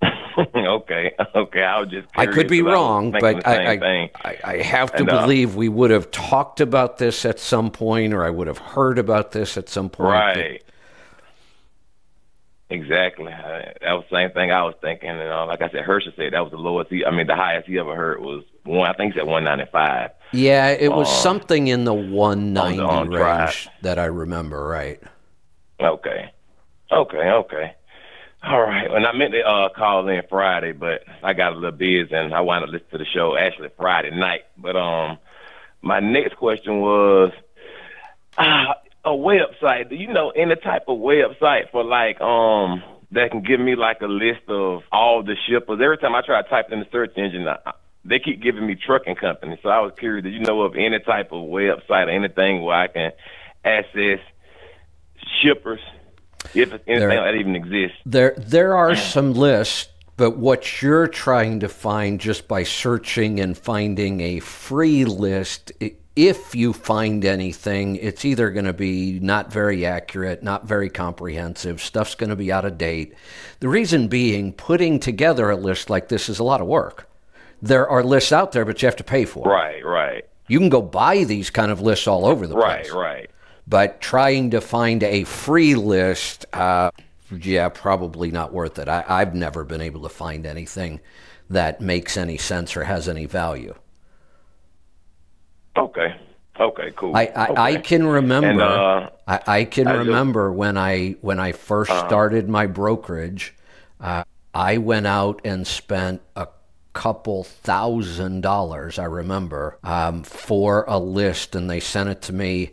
[0.56, 1.62] okay, okay.
[1.62, 2.08] I was just.
[2.16, 5.68] I could be wrong, but I, I, I, I, have to and, uh, believe we
[5.68, 9.56] would have talked about this at some point, or I would have heard about this
[9.56, 10.10] at some point.
[10.10, 10.62] Right.
[12.70, 13.32] Exactly.
[13.32, 15.08] That was the same thing I was thinking.
[15.08, 16.90] And uh, like I said, Herschel said that was the lowest.
[16.90, 18.88] He, I mean, the highest he ever heard was one.
[18.88, 20.10] I think he said one ninety five.
[20.32, 23.68] Yeah, it was um, something in the one ninety range drive.
[23.82, 24.62] that I remember.
[24.66, 25.00] Right.
[25.80, 26.30] Okay.
[26.92, 27.16] Okay.
[27.16, 27.74] Okay.
[28.42, 28.90] All right.
[28.90, 32.34] And I meant to uh, call in Friday, but I got a little busy and
[32.34, 34.42] I wanted to listen to the show actually Friday night.
[34.56, 35.18] But um,
[35.80, 37.32] my next question was
[38.36, 39.88] uh, a website.
[39.88, 42.82] Do you know any type of website for like um
[43.12, 45.80] that can give me like a list of all the shippers?
[45.82, 47.72] Every time I try to type in the search engine, I,
[48.04, 49.58] they keep giving me trucking companies.
[49.62, 50.24] So I was curious.
[50.24, 53.12] Do you know of any type of website or anything where I can
[53.64, 54.20] access
[55.42, 55.80] shippers?
[56.54, 57.96] if anything there, that even exists.
[58.06, 63.56] There, there are some lists, but what you're trying to find just by searching and
[63.56, 65.72] finding a free list,
[66.18, 71.80] if you find anything, it's either going to be not very accurate, not very comprehensive,
[71.80, 73.14] stuff's going to be out of date.
[73.60, 77.08] The reason being, putting together a list like this is a lot of work.
[77.62, 79.52] There are lists out there, but you have to pay for them.
[79.52, 80.28] Right, right.
[80.48, 82.90] You can go buy these kind of lists all over the place.
[82.90, 83.30] Right, right
[83.68, 86.90] but trying to find a free list, uh,
[87.30, 88.88] yeah, probably not worth it.
[88.88, 91.00] I, I've never been able to find anything
[91.50, 93.74] that makes any sense or has any value.
[95.76, 96.16] Okay.
[96.58, 97.16] Okay, cool.
[97.16, 97.60] I, I, okay.
[97.62, 98.48] I can remember.
[98.48, 102.08] And, uh, I, I, can I remember when I when I 1st uh-huh.
[102.08, 103.54] started my brokerage.
[104.00, 106.48] Uh, I went out and spent a
[106.94, 108.98] couple thousand dollars.
[108.98, 112.72] I remember um, for a list, and they sent it to me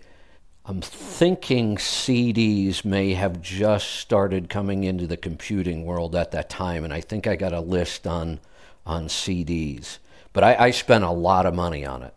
[0.68, 6.84] I'm thinking CDs may have just started coming into the computing world at that time,
[6.84, 8.40] and I think I got a list on
[8.84, 10.00] on CDs.
[10.34, 12.16] But I, I spent a lot of money on it,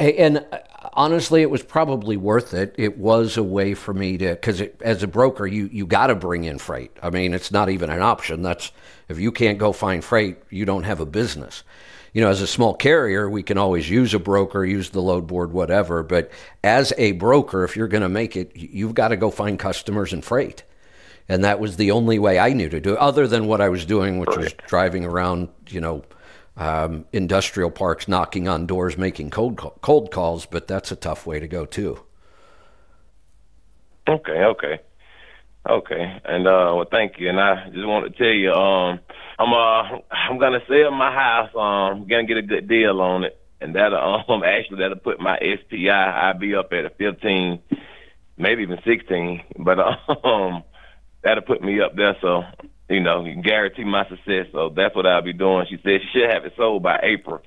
[0.00, 0.58] and uh,
[0.92, 2.74] honestly, it was probably worth it.
[2.78, 6.14] It was a way for me to, because as a broker, you you got to
[6.14, 6.90] bring in freight.
[7.02, 8.42] I mean, it's not even an option.
[8.42, 8.72] That's
[9.08, 11.62] if you can't go find freight, you don't have a business
[12.16, 15.26] you know, as a small carrier, we can always use a broker, use the load
[15.26, 16.02] board, whatever.
[16.02, 16.30] But
[16.64, 20.14] as a broker, if you're going to make it, you've got to go find customers
[20.14, 20.62] and freight.
[21.28, 23.68] And that was the only way I knew to do it, other than what I
[23.68, 26.04] was doing, which was driving around, you know,
[26.56, 30.46] um, industrial parks, knocking on doors, making cold cold calls.
[30.46, 32.00] But that's a tough way to go too.
[34.08, 34.80] Okay, okay,
[35.68, 36.20] okay.
[36.24, 37.28] And uh, well, thank you.
[37.28, 39.00] And I just want to tell you, um,
[39.38, 41.50] I'm uh I'm gonna sell my house.
[41.54, 43.92] Um, gonna get a good deal on it, and that
[44.28, 45.90] um actually that'll put my SPI.
[45.90, 47.60] I'll be up at a 15,
[48.38, 49.42] maybe even 16.
[49.58, 49.78] But
[50.24, 50.62] um,
[51.22, 52.16] that'll put me up there.
[52.20, 52.44] So
[52.88, 54.46] you know, you guarantee my success.
[54.52, 55.66] So that's what I'll be doing.
[55.68, 57.42] She said she should have it sold by April.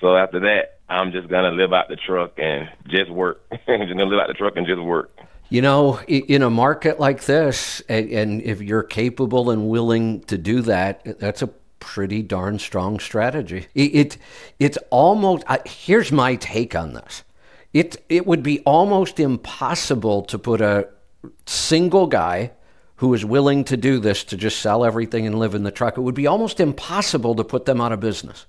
[0.00, 3.42] So after that, I'm just gonna live out the truck and just work.
[3.50, 5.12] just gonna live out the truck and just work.
[5.48, 10.62] You know, in a market like this, and if you're capable and willing to do
[10.62, 11.48] that, that's a
[11.80, 13.66] pretty darn strong strategy.
[13.74, 14.16] It
[14.58, 17.24] it's almost here's my take on this.
[17.72, 20.88] It it would be almost impossible to put a
[21.46, 22.52] single guy
[23.00, 25.96] who is willing to do this to just sell everything and live in the truck.
[25.96, 28.44] It would be almost impossible to put them out of business.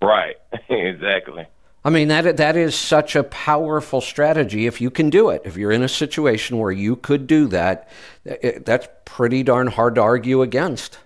[0.00, 0.36] Right.
[0.68, 1.48] exactly.
[1.84, 5.42] I mean that that is such a powerful strategy if you can do it.
[5.44, 7.88] If you're in a situation where you could do that,
[8.24, 11.00] it, that's pretty darn hard to argue against.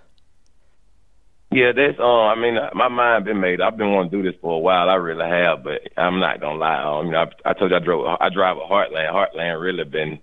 [1.51, 1.99] Yeah, that's.
[1.99, 3.61] Uh, I mean, my mind been made.
[3.61, 4.88] I've been wanting to do this for a while.
[4.88, 6.83] I really have, but I'm not gonna lie.
[6.83, 8.07] Um, you know, I, I told you I drove.
[8.20, 9.12] I drive a Heartland.
[9.12, 10.20] Heartland really been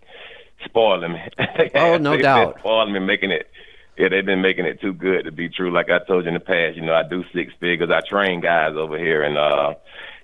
[0.69, 1.21] spoiling me.
[1.75, 2.58] oh, no doubt.
[2.60, 3.49] spoiling me, making it.
[3.97, 5.73] Yeah, they've been making it too good to be true.
[5.73, 7.89] Like I told you in the past, you know, I do six figures.
[7.91, 9.73] I train guys over here, and uh,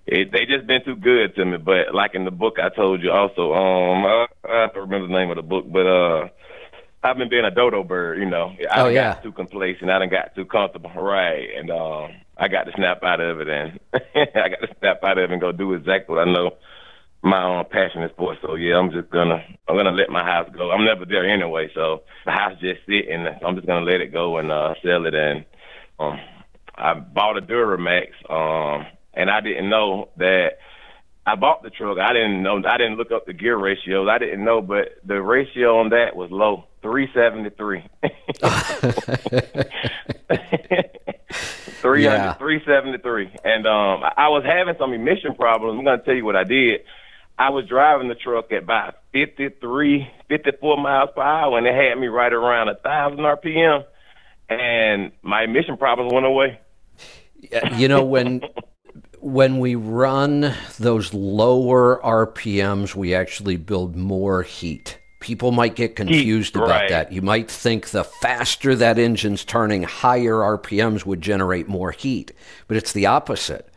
[0.06, 1.58] it, they just been too good to me.
[1.58, 3.54] But like in the book, I told you also.
[3.54, 6.28] Um, I, I don't remember the name of the book, but uh
[7.04, 8.54] I've been being a dodo bird, you know.
[8.72, 9.16] I oh, yeah.
[9.16, 9.90] got too complacent.
[9.90, 10.92] I done got too comfortable.
[10.92, 11.50] Right.
[11.58, 15.18] And um I got to snap out of it and I got to snap out
[15.18, 16.52] of it and go do exactly what I know
[17.24, 18.36] my own passion is for.
[18.42, 20.72] So yeah, I'm just gonna I'm gonna let my house go.
[20.72, 23.26] I'm never there anyway, so the house just sitting.
[23.46, 25.46] I'm just gonna let it go and uh sell it and
[26.00, 26.20] um
[26.76, 30.58] I bought a Duramax, um and I didn't know that
[31.26, 31.98] I bought the truck.
[31.98, 32.62] I didn't know.
[32.68, 34.10] I didn't look up the gear ratios.
[34.12, 37.84] I didn't know, but the ratio on that was low, three seventy three.
[41.82, 45.78] Three hundred, three seventy three, and um, I was having some emission problems.
[45.78, 46.80] I'm going to tell you what I did.
[47.38, 52.00] I was driving the truck at about 53, 54 miles per hour, and it had
[52.00, 53.86] me right around a thousand RPM,
[54.50, 56.60] and my emission problems went away.
[57.76, 58.42] You know when
[59.20, 65.00] when we run those lower RPMs, we actually build more heat.
[65.22, 66.90] People might get confused heat, about right.
[66.90, 67.12] that.
[67.14, 72.34] You might think the faster that engine's turning, higher RPMs would generate more heat,
[72.68, 73.73] but it's the opposite.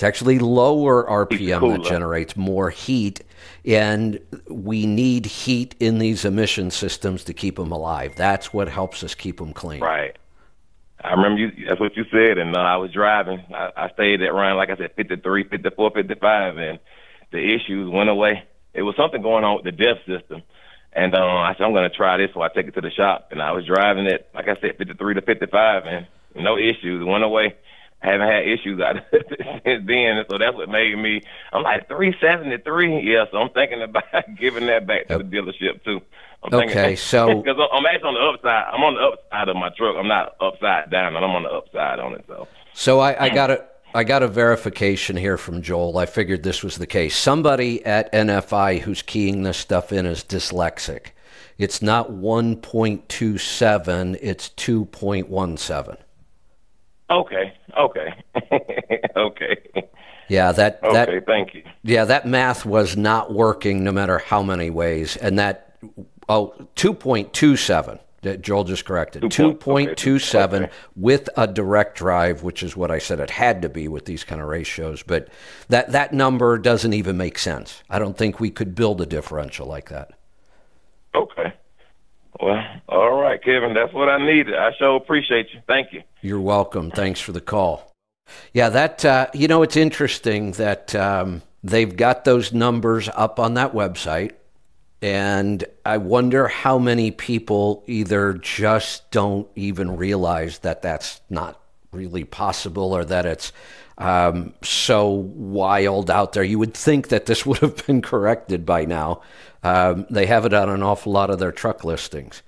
[0.00, 3.22] It's actually lower RPM that generates more heat,
[3.66, 8.14] and we need heat in these emission systems to keep them alive.
[8.16, 9.82] That's what helps us keep them clean.
[9.82, 10.16] Right.
[11.04, 11.66] I remember you.
[11.68, 13.44] That's what you said, and uh, I was driving.
[13.54, 16.78] I, I stayed at around, like I said, 53, 54, 55, and
[17.30, 18.44] the issues went away.
[18.72, 20.42] It was something going on with the DEF system,
[20.94, 22.90] and uh, I said I'm going to try this, so I take it to the
[22.90, 23.28] shop.
[23.32, 27.04] And I was driving it, like I said, 53 to 55, and no issues.
[27.04, 27.54] went away.
[28.02, 31.22] I haven't had issues out since then, so that's what made me.
[31.52, 33.24] I'm like 373, yeah.
[33.30, 34.04] So I'm thinking about
[34.38, 36.00] giving that back to the dealership too.
[36.42, 38.64] I'm okay, thinking, so because I'm actually on the upside.
[38.72, 39.96] I'm on the upside of my truck.
[39.98, 42.24] I'm not upside down, and I'm on the upside on it.
[42.26, 45.98] So, so I, I got a I got a verification here from Joel.
[45.98, 47.16] I figured this was the case.
[47.16, 51.06] Somebody at NFI who's keying this stuff in is dyslexic.
[51.58, 54.18] It's not 1.27.
[54.22, 55.96] It's 2.17.
[57.10, 57.52] Okay.
[57.76, 58.14] Okay.
[59.16, 59.56] okay.
[60.28, 61.64] Yeah, that that Okay, thank you.
[61.82, 65.76] Yeah, that math was not working no matter how many ways and that
[66.28, 69.22] oh 2.27 that Joel just corrected.
[69.22, 70.72] 2.27 okay.
[70.94, 74.24] with a direct drive, which is what I said it had to be with these
[74.24, 75.02] kind of ratios.
[75.02, 75.28] But
[75.68, 77.82] that, that number doesn't even make sense.
[77.88, 80.12] I don't think we could build a differential like that.
[81.14, 81.54] Okay.
[82.38, 83.74] Well, all right, Kevin.
[83.74, 84.54] That's what I needed.
[84.54, 85.60] I sure appreciate you.
[85.66, 86.02] Thank you.
[86.22, 86.90] You're welcome.
[86.90, 87.92] Thanks for the call.
[88.52, 93.54] Yeah, that uh, you know, it's interesting that um, they've got those numbers up on
[93.54, 94.32] that website,
[95.02, 101.60] and I wonder how many people either just don't even realize that that's not
[101.92, 103.52] really possible, or that it's
[103.98, 106.44] um, so wild out there.
[106.44, 109.22] You would think that this would have been corrected by now.
[109.62, 112.42] Um, they have it on an awful lot of their truck listings.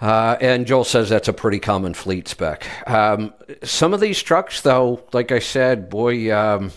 [0.00, 2.66] Uh, and Joel says that's a pretty common fleet spec.
[2.88, 6.72] Um, some of these trucks, though, like I said, boy, um,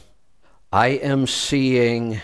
[0.71, 2.21] I am seeing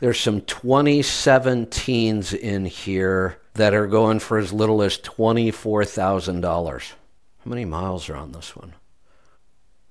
[0.00, 6.42] there's some 2017s in here that are going for as little as $24,000.
[6.42, 8.74] How many miles are on this one?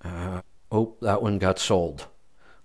[0.03, 2.05] Uh, oh, that one got sold.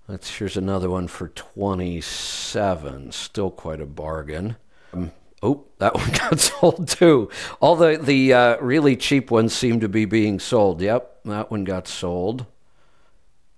[0.06, 3.12] Let's, here's another one for 27.
[3.12, 4.56] Still quite a bargain.
[4.92, 5.12] Um,
[5.44, 7.28] Oh, that one got sold too.
[7.60, 10.80] All the the uh, really cheap ones seem to be being sold.
[10.80, 12.46] Yep, that one got sold.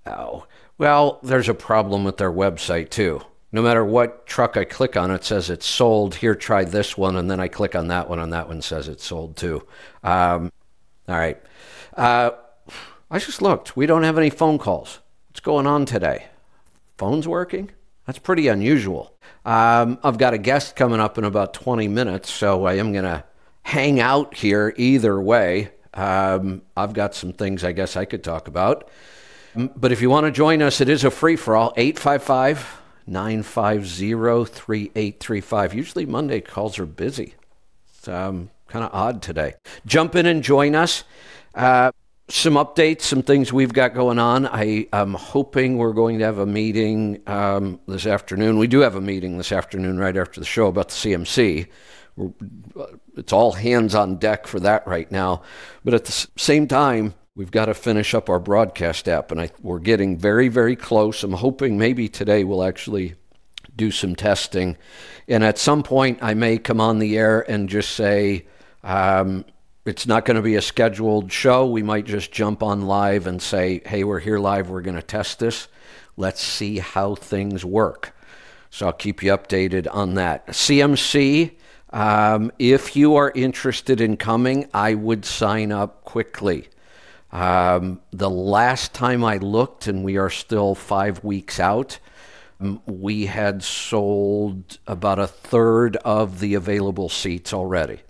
[0.05, 0.47] Oh,
[0.79, 3.21] well, there's a problem with their website too.
[3.53, 6.17] No matter what truck I click on, it says it's sold.
[6.17, 8.89] Here, try this one, and then I click on that one, and that one says
[8.89, 9.65] it's sold too.
[10.03, 10.51] Um,
[11.09, 11.41] all right.
[11.95, 12.33] Uh,
[13.13, 13.77] I just looked.
[13.77, 14.99] We don't have any phone calls.
[15.29, 16.27] What's going on today?
[16.99, 17.71] Phone's working?
[18.07, 19.17] That's pretty unusual.
[19.45, 23.05] Um, I've got a guest coming up in about 20 minutes, so I am going
[23.05, 23.25] to
[23.63, 25.73] hang out here either way.
[25.93, 28.89] Um, I've got some things I guess I could talk about.
[29.57, 34.45] But if you want to join us, it is a free for all 855 950
[34.45, 35.75] 3835.
[35.75, 37.35] Usually Monday calls are busy.
[37.89, 39.55] It's um, kind of odd today.
[39.87, 41.05] Jump in and join us.
[41.55, 41.91] Uh,
[42.29, 44.47] some updates, some things we've got going on.
[44.47, 48.59] I am hoping we're going to have a meeting um, this afternoon.
[48.59, 51.69] We do have a meeting this afternoon right after the show about the CMC.
[52.17, 52.31] We're,
[53.17, 55.43] it's all hands on deck for that right now.
[55.85, 59.51] But at the same time, We've got to finish up our broadcast app, and I,
[59.61, 61.23] we're getting very, very close.
[61.23, 63.15] I'm hoping maybe today we'll actually
[63.77, 64.79] do some testing.
[65.29, 68.47] And at some point, I may come on the air and just say,
[68.83, 69.45] um,
[69.87, 71.65] it's not going to be a scheduled show.
[71.65, 74.69] We might just jump on live and say, hey, we're here live.
[74.69, 75.69] We're going to test this.
[76.17, 78.13] Let's see how things work.
[78.71, 80.49] So I'll keep you updated on that.
[80.49, 81.53] CMC,
[81.91, 86.69] um, if you are interested in coming, I would sign up quickly.
[87.31, 92.01] Um, the last time I looked, and we are still five weeks out,
[92.87, 98.01] we had sold about a third of the available seats already.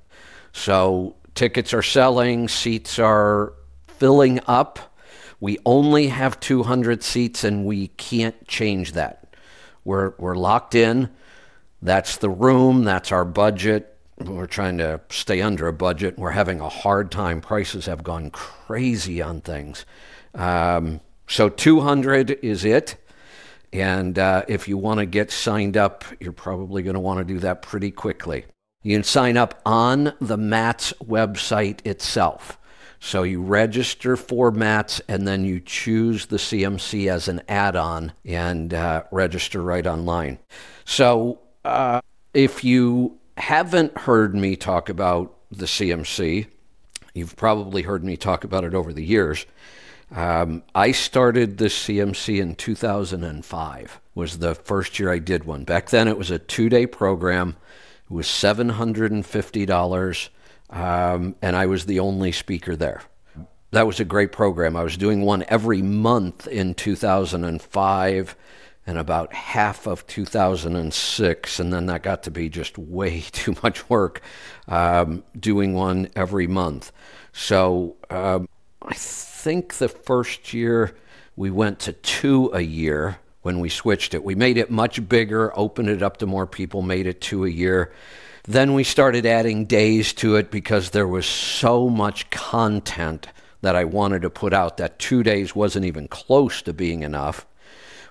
[0.52, 3.52] So tickets are selling, seats are
[3.86, 4.96] filling up.
[5.38, 9.36] We only have 200 seats and we can't change that.
[9.84, 11.10] We're, we're locked in.
[11.80, 16.18] That's the room, that's our budget we're trying to stay under a budget.
[16.18, 17.40] We're having a hard time.
[17.40, 19.84] Prices have gone crazy on things.
[20.34, 22.96] Um, so 200 is it.
[23.72, 27.24] And uh, if you want to get signed up, you're probably going to want to
[27.24, 28.46] do that pretty quickly.
[28.86, 32.56] You can sign up on the MATS website itself.
[33.00, 38.12] So you register for MATS and then you choose the CMC as an add on
[38.24, 40.38] and uh, register right online.
[40.84, 42.00] So uh,
[42.32, 46.46] if you haven't heard me talk about the CMC,
[47.12, 49.46] you've probably heard me talk about it over the years.
[50.14, 55.64] Um, I started the CMC in 2005 was the first year I did one.
[55.64, 57.56] Back then it was a two-day program.
[58.08, 60.28] It was $750,
[60.70, 63.02] um, and I was the only speaker there.
[63.72, 64.76] That was a great program.
[64.76, 68.36] I was doing one every month in 2005
[68.86, 73.90] and about half of 2006, and then that got to be just way too much
[73.90, 74.22] work
[74.68, 76.92] um, doing one every month.
[77.32, 78.48] So um,
[78.82, 80.96] I think the first year
[81.34, 84.24] we went to two a year when we switched it.
[84.24, 87.48] We made it much bigger, opened it up to more people, made it two a
[87.48, 87.92] year.
[88.42, 93.28] Then we started adding days to it because there was so much content
[93.60, 97.46] that I wanted to put out that two days wasn't even close to being enough.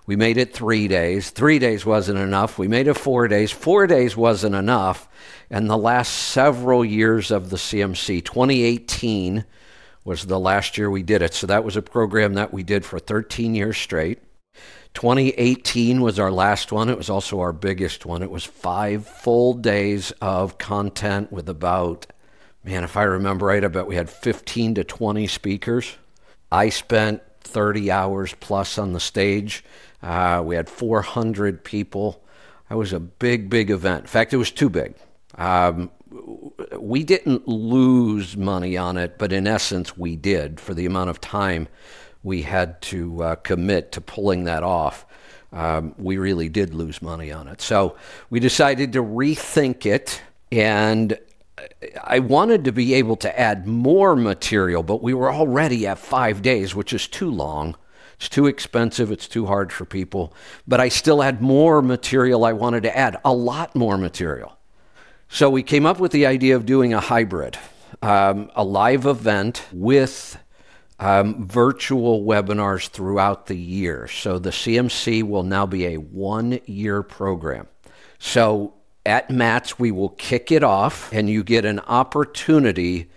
[0.05, 1.31] We made it three days.
[1.31, 2.57] Three days wasn't enough.
[2.57, 3.51] We made it four days.
[3.51, 5.09] Four days wasn't enough.
[5.49, 9.43] And the last several years of the CMC, 2018
[10.05, 11.33] was the last year we did it.
[11.33, 14.19] So that was a program that we did for 13 years straight.
[14.95, 16.89] 2018 was our last one.
[16.89, 18.23] It was also our biggest one.
[18.23, 22.07] It was five full days of content with about,
[22.63, 25.97] man, if I remember right, I bet we had 15 to 20 speakers.
[26.49, 29.65] I spent 30 hours plus on the stage.
[30.01, 32.23] Uh, we had 400 people.
[32.71, 34.01] It was a big, big event.
[34.01, 34.95] In fact, it was too big.
[35.35, 35.91] Um,
[36.79, 41.19] we didn't lose money on it, but in essence, we did for the amount of
[41.19, 41.67] time
[42.25, 45.05] we had to uh, commit to pulling that off.
[45.53, 47.61] Um, we really did lose money on it.
[47.61, 47.95] So
[48.31, 50.21] we decided to rethink it,
[50.51, 51.17] and
[52.03, 56.41] I wanted to be able to add more material, but we were already at five
[56.41, 57.75] days, which is too long.
[58.15, 59.11] It's too expensive.
[59.11, 60.33] It's too hard for people.
[60.67, 64.57] But I still had more material I wanted to add, a lot more material.
[65.29, 67.57] So we came up with the idea of doing a hybrid,
[68.01, 70.37] um, a live event with
[70.99, 74.07] um, virtual webinars throughout the year.
[74.07, 77.67] So the CMC will now be a one year program.
[78.17, 78.73] So
[79.05, 83.09] at MATS, we will kick it off, and you get an opportunity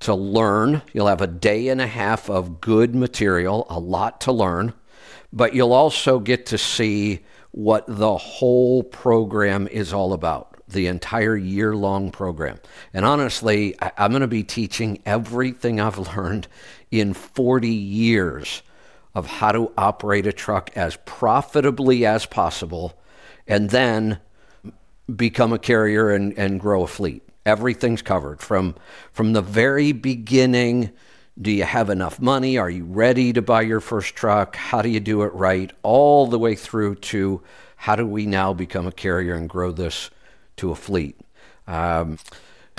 [0.00, 0.82] to learn.
[0.92, 4.74] You'll have a day and a half of good material, a lot to learn,
[5.32, 11.36] but you'll also get to see what the whole program is all about the entire
[11.36, 12.58] year long program.
[12.92, 16.48] And honestly, I, am going to be teaching everything I've learned
[16.90, 18.62] in 40 years
[19.14, 22.98] of how to operate a truck as profitably as possible
[23.46, 24.18] and then
[25.14, 27.22] become a carrier and, and grow a fleet.
[27.44, 28.74] Everything's covered from
[29.12, 30.90] from the very beginning.
[31.40, 32.58] Do you have enough money?
[32.58, 34.56] Are you ready to buy your first truck?
[34.56, 35.70] How do you do it right?
[35.82, 37.42] All the way through to
[37.76, 40.10] how do we now become a carrier and grow this
[40.56, 41.18] to a fleet?
[41.66, 42.18] Um,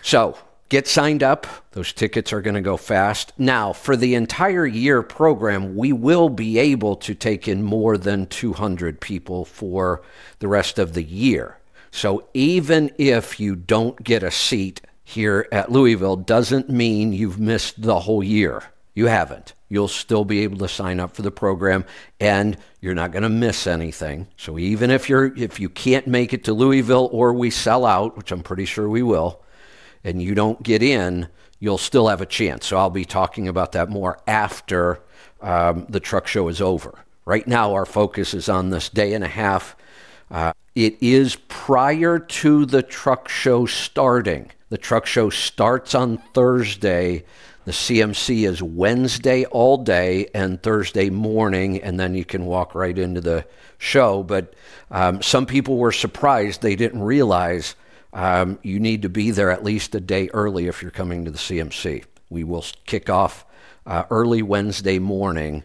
[0.01, 0.37] so
[0.69, 1.47] get signed up.
[1.71, 3.33] Those tickets are going to go fast.
[3.37, 8.25] Now, for the entire year program, we will be able to take in more than
[8.27, 10.01] 200 people for
[10.39, 11.57] the rest of the year.
[11.91, 17.81] So even if you don't get a seat here at Louisville, doesn't mean you've missed
[17.81, 18.63] the whole year.
[18.93, 19.53] You haven't.
[19.69, 21.85] You'll still be able to sign up for the program
[22.19, 24.27] and you're not going to miss anything.
[24.37, 28.17] So even if you're if you can't make it to Louisville or we sell out,
[28.17, 29.43] which I'm pretty sure we will,
[30.03, 31.27] and you don't get in,
[31.59, 32.67] you'll still have a chance.
[32.67, 35.01] So I'll be talking about that more after
[35.41, 36.99] um, the truck show is over.
[37.25, 39.75] Right now, our focus is on this day and a half.
[40.31, 44.51] Uh, it is prior to the truck show starting.
[44.69, 47.23] The truck show starts on Thursday.
[47.65, 52.97] The CMC is Wednesday all day and Thursday morning, and then you can walk right
[52.97, 53.45] into the
[53.77, 54.23] show.
[54.23, 54.53] But
[54.89, 57.75] um, some people were surprised they didn't realize
[58.13, 61.31] um, you need to be there at least a day early if you're coming to
[61.31, 62.03] the CMC.
[62.29, 63.45] We will kick off
[63.85, 65.63] uh, early Wednesday morning.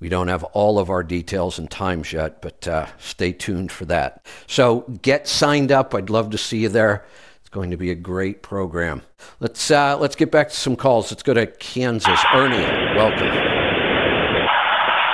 [0.00, 3.84] We don't have all of our details and times yet, but uh, stay tuned for
[3.86, 4.26] that.
[4.46, 5.94] So get signed up.
[5.94, 7.04] I'd love to see you there.
[7.40, 9.02] It's going to be a great program.
[9.38, 11.12] Let's uh, let's get back to some calls.
[11.12, 12.20] Let's go to Kansas.
[12.34, 13.28] Ernie, welcome.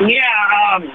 [0.09, 0.75] Yeah.
[0.75, 0.89] Um,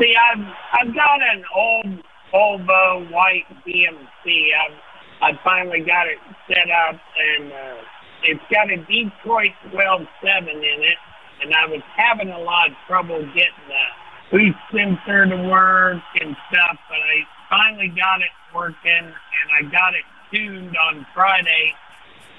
[0.00, 0.46] see, I've
[0.80, 2.02] I've got an old
[2.32, 4.48] Volvo white GMC.
[4.54, 4.78] I've
[5.22, 6.18] I finally got it
[6.48, 7.76] set up, and uh,
[8.24, 10.98] it's got a Detroit 12.7 in it,
[11.42, 13.84] and I was having a lot of trouble getting the
[14.30, 19.94] boost sensor to work and stuff, but I finally got it working, and I got
[19.94, 21.74] it tuned on Friday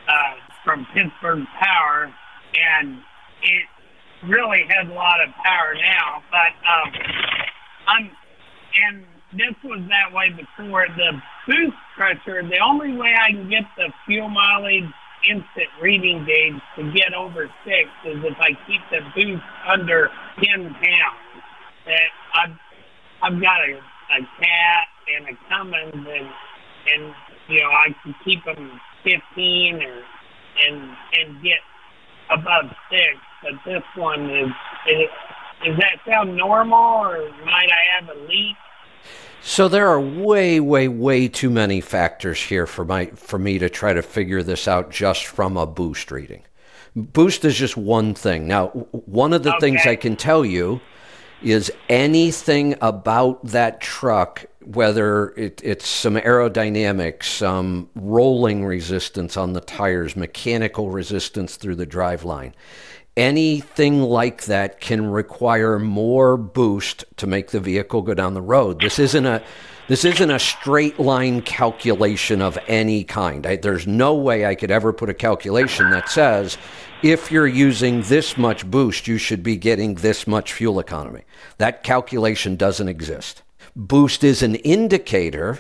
[0.08, 2.14] uh, from Pittsburgh Power,
[2.56, 2.98] and
[3.44, 3.66] it
[4.28, 6.24] really has a lot of power now.
[6.32, 6.94] But um,
[7.88, 8.12] I'm
[8.72, 10.86] and this was that way before.
[10.96, 14.92] The boost pressure, the only way I can get the fuel mileage
[15.30, 20.10] instant reading gauge to get over six is if I keep the boost under
[20.44, 21.44] 10 pounds.
[21.86, 22.58] That I've,
[23.22, 26.28] I've got a, a cat and a Cummins and,
[26.94, 27.14] and,
[27.48, 30.02] you know, I can keep them 15 or,
[30.68, 31.60] and, and get
[32.30, 33.18] above six.
[33.44, 34.50] But this one is,
[34.88, 35.10] is,
[35.66, 38.58] does that sound normal or might I have a leak?
[39.44, 43.70] So there are way, way, way too many factors here for my for me to
[43.70, 46.44] try to figure this out just from a boost reading.
[46.96, 48.48] Boost is just one thing.
[48.48, 49.60] Now, one of the okay.
[49.60, 50.80] things I can tell you
[51.42, 59.62] is anything about that truck, whether it, it's some aerodynamics, some rolling resistance on the
[59.62, 62.54] tires, mechanical resistance through the drive line
[63.18, 68.80] anything like that can require more boost to make the vehicle go down the road.
[68.80, 69.44] This isn't a
[69.88, 73.46] this isn't a straight line calculation of any kind.
[73.46, 76.58] I, there's no way I could ever put a calculation that says
[77.04, 81.24] if you're using this much boost, you should be getting this much fuel economy.
[81.58, 83.42] That calculation doesn't exist.
[83.76, 85.60] Boost is an indicator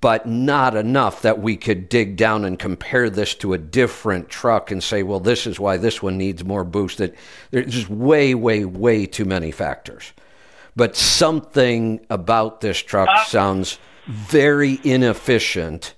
[0.00, 4.70] but not enough that we could dig down and compare this to a different truck
[4.70, 6.98] and say, well, this is why this one needs more boost.
[6.98, 7.14] That
[7.50, 10.12] there's just way, way, way too many factors.
[10.76, 15.94] But something about this truck uh, sounds very inefficient.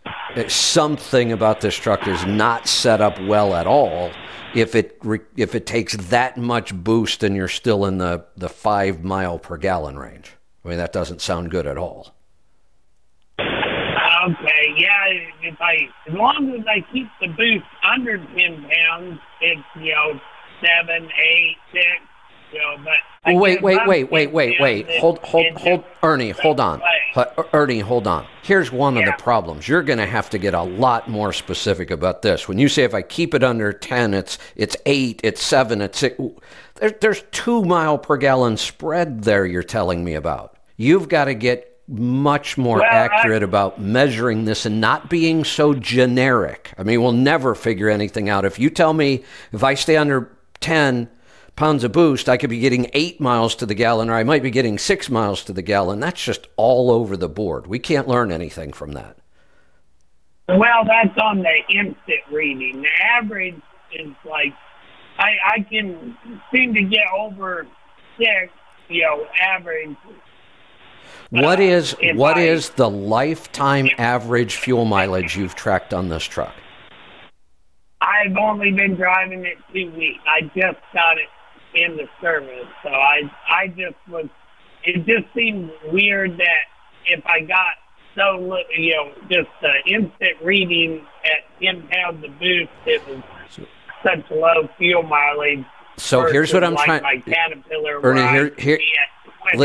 [0.48, 4.10] Something about this truck is not set up well at all.
[4.54, 5.00] If it
[5.36, 9.56] if it takes that much boost and you're still in the, the five mile per
[9.56, 10.32] gallon range,
[10.64, 12.13] I mean that doesn't sound good at all.
[14.76, 15.06] Yeah.
[15.42, 20.20] If I, as long as I keep the boost under ten pounds, it's you know
[20.60, 21.86] seven, eight, six.
[22.52, 25.00] You know, but wait, wait, wait, wait, wait, wait.
[25.00, 26.30] Hold, hold, hold, Ernie.
[26.30, 26.80] Hold on,
[27.52, 27.80] Ernie.
[27.80, 28.26] Hold on.
[28.42, 29.00] Here's one yeah.
[29.00, 29.66] of the problems.
[29.66, 32.46] You're going to have to get a lot more specific about this.
[32.46, 35.98] When you say if I keep it under ten, it's it's eight, it's seven, it's
[35.98, 36.16] six.
[36.76, 39.46] There, there's two mile per gallon spread there.
[39.46, 40.56] You're telling me about.
[40.76, 45.44] You've got to get much more well, accurate I, about measuring this and not being
[45.44, 46.72] so generic.
[46.78, 48.44] I mean, we'll never figure anything out.
[48.44, 50.30] If you tell me if I stay under
[50.60, 51.08] 10
[51.56, 54.42] pounds of boost, I could be getting eight miles to the gallon, or I might
[54.42, 56.00] be getting six miles to the gallon.
[56.00, 57.66] That's just all over the board.
[57.66, 59.18] We can't learn anything from that.
[60.48, 62.82] Well, that's on the instant reading.
[62.82, 63.60] The average
[63.92, 64.52] is like,
[65.18, 66.16] I, I can
[66.52, 67.66] seem to get over
[68.18, 68.52] six,
[68.88, 69.96] you know, average
[71.42, 76.24] what uh, is what I, is the lifetime average fuel mileage you've tracked on this
[76.24, 76.54] truck?
[78.00, 80.22] I've only been driving it two weeks.
[80.26, 81.28] I just got it
[81.74, 84.26] in the service, so I I just was.
[84.84, 86.64] It just seemed weird that
[87.06, 87.72] if I got
[88.14, 93.22] so you know, just the instant reading at ten pounds of boost, it was
[94.02, 95.64] such low fuel mileage.
[95.96, 97.02] So here's what I'm like trying.
[97.02, 98.78] My Caterpillar Ernie, here, here,
[99.52, 99.60] and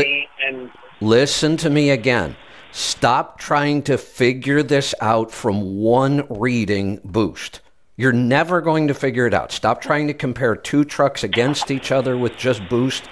[1.02, 2.36] Listen to me again.
[2.72, 7.60] Stop trying to figure this out from one reading boost.
[7.96, 9.50] You're never going to figure it out.
[9.50, 13.04] Stop trying to compare two trucks against each other with just boost.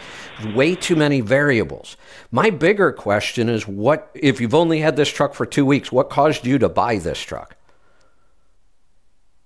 [0.55, 1.97] Way too many variables.
[2.31, 6.11] My bigger question is what, if you've only had this truck for two weeks, what
[6.11, 7.57] caused you to buy this truck?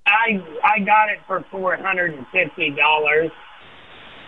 [0.05, 3.31] I, I got it for $450.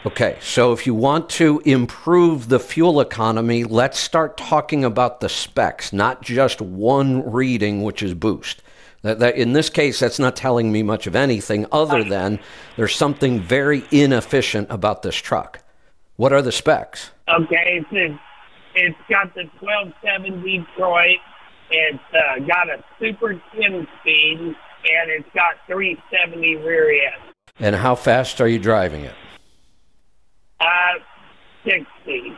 [0.07, 5.31] Okay, so if you want to improve the fuel economy, let's start talking about the
[5.31, 8.61] specs, not just one reading, which is boost.
[9.01, 12.39] That, that, in this case, that's not telling me much of anything other than
[12.77, 15.61] there's something very inefficient about this truck.
[16.17, 17.11] What are the specs?
[17.27, 18.19] Okay, it's,
[18.75, 21.19] it's got the 1270 Detroit.
[21.71, 27.33] It's uh, got a super 10 speed, and it's got 370 rear end.
[27.59, 29.15] And how fast are you driving it?
[30.61, 30.67] Uh,
[31.65, 32.37] 60.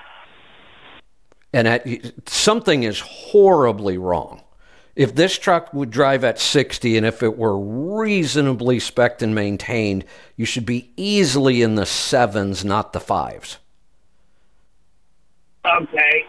[1.53, 1.87] And at,
[2.29, 4.43] something is horribly wrong.
[4.95, 10.05] If this truck would drive at 60 and if it were reasonably spec'd and maintained,
[10.37, 13.59] you should be easily in the sevens, not the fives.
[15.67, 16.25] Okay.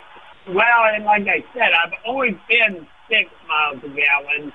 [0.50, 4.52] Well, and like I said, I've always been six miles a gallon.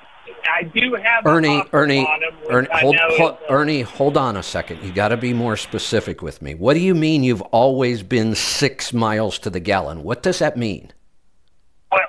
[0.51, 2.07] I do have Ernie, Ernie,
[2.49, 4.83] Ernie, hold, hold, Ernie, hold on a second.
[4.83, 6.55] You got to be more specific with me.
[6.55, 10.03] What do you mean you've always been six miles to the gallon?
[10.03, 10.93] What does that mean?
[11.91, 12.01] Well,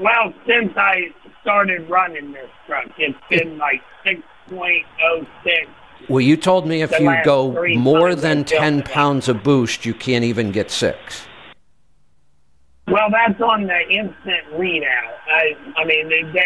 [0.00, 1.12] well, since I
[1.42, 5.68] started running this truck, it's been like six point oh six.
[6.08, 10.24] Well, you told me if you go more than ten pounds of boost, you can't
[10.24, 11.26] even get six.
[12.86, 15.12] Well, that's on the instant readout.
[15.30, 16.40] I, I mean, the,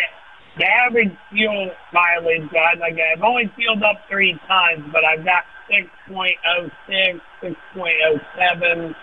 [0.58, 5.44] the, average fuel mileage, I, like I've only fueled up three times, but I've got
[5.70, 8.94] 6.06, 6.07,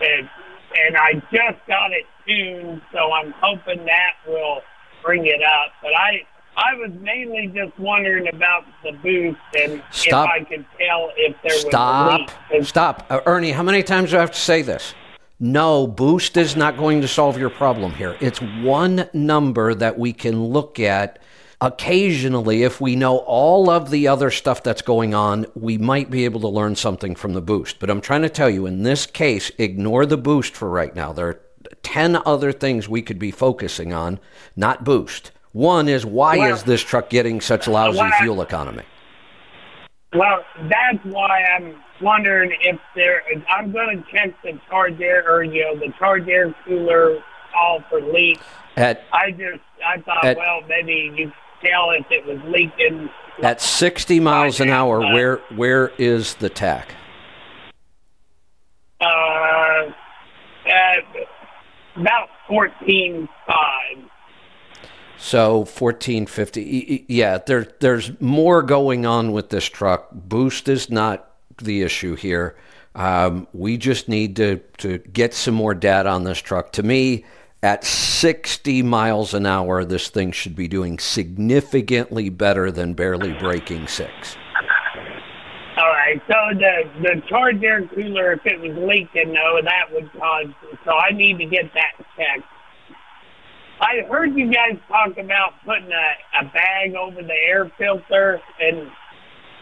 [0.00, 0.30] and,
[0.86, 4.60] and I just got it tuned, so I'm hoping that will
[5.02, 5.72] bring it up.
[5.82, 6.24] But I,
[6.56, 10.28] I was mainly just wondering about the boost and Stop.
[10.28, 12.66] if I could tell if there was a leak.
[12.66, 13.06] Stop.
[13.10, 14.94] Uh, Ernie, how many times do I have to say this?
[15.40, 18.16] No, boost is not going to solve your problem here.
[18.20, 21.20] It's one number that we can look at
[21.60, 22.64] occasionally.
[22.64, 26.40] If we know all of the other stuff that's going on, we might be able
[26.40, 27.78] to learn something from the boost.
[27.78, 31.12] But I'm trying to tell you, in this case, ignore the boost for right now.
[31.12, 31.40] There are
[31.84, 34.18] 10 other things we could be focusing on,
[34.56, 35.30] not boost.
[35.52, 38.82] One is why Well- is this truck getting such lousy Well, fuel economy?
[40.14, 43.22] Well, that's why I'm wondering if there.
[43.48, 47.18] I'm going to check the charge air or you know the charge air cooler
[47.56, 48.42] all for leaks.
[48.76, 51.32] At I just I thought, At- well, maybe you
[51.64, 53.08] tell if it was leaking.
[53.42, 56.94] at 60 miles an hour, Uh, where where is the tach?
[59.00, 59.90] Uh,
[60.66, 61.04] at
[61.96, 64.04] about fourteen five.
[65.20, 66.62] So 1450.
[66.64, 70.08] y- y- Yeah, there there's more going on with this truck.
[70.12, 72.56] Boost is not the issue here.
[72.94, 76.72] Um, we just need to to get some more data on this truck.
[76.72, 77.24] To me,
[77.62, 83.88] at 60 miles an hour, this thing should be doing significantly better than barely breaking
[83.88, 84.36] six.
[85.76, 90.10] All right, so the the charge air cooler, if it was leaking, though, that would
[90.12, 90.46] cause.
[90.84, 92.44] So I need to get that checked.
[93.80, 98.90] I heard you guys talk about putting a, a bag over the air filter and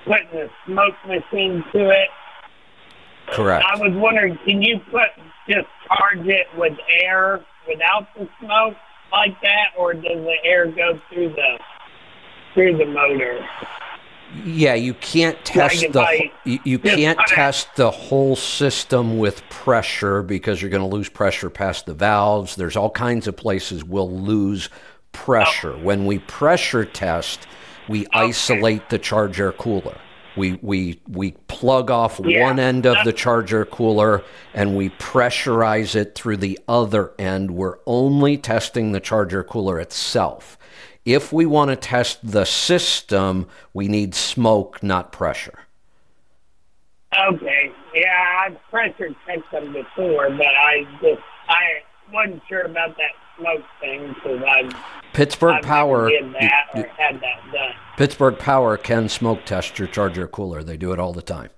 [0.06, 2.08] putting a smoke machine to it.
[3.28, 3.64] Correct.
[3.64, 5.08] I was wondering, can you put
[5.48, 8.76] just charge it with air without the smoke
[9.12, 11.58] like that, or does the air go through the
[12.54, 13.44] through the motor?
[14.44, 19.42] Yeah, you can't test if the I you, you can't test the whole system with
[19.50, 22.56] pressure because you're going to lose pressure past the valves.
[22.56, 24.68] There's all kinds of places we'll lose
[25.12, 25.74] pressure.
[25.74, 25.78] Oh.
[25.78, 27.46] When we pressure test,
[27.88, 29.96] we isolate the charge air cooler.
[30.36, 34.22] We we we plug off Yeah, one end of the that- charge air cooler
[34.52, 37.52] and we pressurize it through the other end.
[37.52, 40.58] We're only testing the charge air cooler itself.
[41.06, 45.60] If we want to test the system, we need smoke, not pressure.
[47.28, 47.70] Okay.
[47.94, 51.62] Yeah, I've pressure checked them before, but I just I
[52.12, 54.68] wasn't sure about that smoke thing because I
[55.16, 57.72] Pittsburgh I've Power, did that or had that done.
[57.96, 60.62] Pittsburgh Power can smoke test your charge air cooler.
[60.62, 61.48] They do it all the time.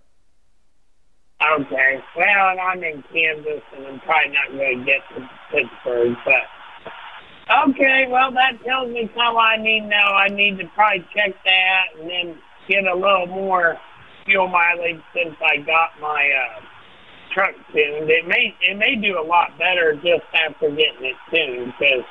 [1.43, 1.99] Okay.
[2.17, 7.69] Well, and I'm in Kansas, and I'm probably not going to get to Pittsburgh, but
[7.69, 8.07] okay.
[8.09, 9.97] Well, that tells me something I need to know.
[9.97, 12.39] I need to probably check that and then
[12.69, 13.77] get a little more
[14.25, 16.61] fuel mileage since I got my uh,
[17.35, 18.09] truck tuned.
[18.09, 22.05] It may it may do a lot better just after getting it tuned because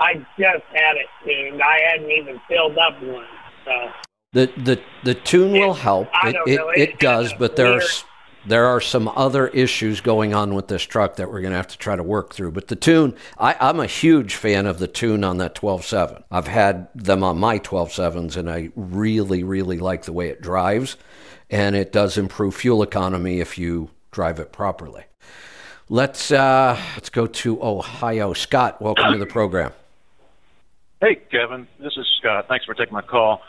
[0.00, 1.62] I just had it tuned.
[1.62, 3.24] I hadn't even filled up one.
[3.64, 3.90] So
[4.32, 6.08] The the the tune will help.
[6.12, 7.80] I It don't it, it It- does, but there are
[8.46, 11.66] there are some other issues going on with this truck that we're going to have
[11.66, 12.52] to try to work through.
[12.52, 16.22] But the tune, I, I'm a huge fan of the tune on that 12.7.
[16.30, 20.96] I've had them on my 12.7s, and I really, really like the way it drives.
[21.50, 25.02] And it does improve fuel economy if you drive it properly.
[25.88, 28.32] Let's uh, let's go to Ohio.
[28.32, 29.72] Scott, welcome to the program.
[31.00, 31.66] Hey, Kevin.
[31.78, 32.46] This is Scott.
[32.48, 33.42] Thanks for taking my call.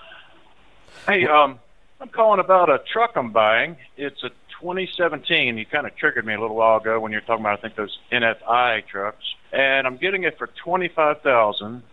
[1.07, 1.59] Hey, um,
[2.01, 3.77] I'm calling about a truck I'm buying.
[3.95, 4.29] It's a
[4.61, 5.57] 2017.
[5.57, 7.61] You kind of triggered me a little while ago when you were talking about I
[7.61, 9.23] think those NFI trucks,
[9.53, 11.83] and I'm getting it for twenty five thousand.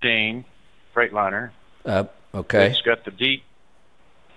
[0.00, 0.44] Dean,
[0.94, 1.50] Freightliner.
[1.84, 2.04] Uh,
[2.34, 2.68] okay.
[2.70, 3.42] It's got the deep,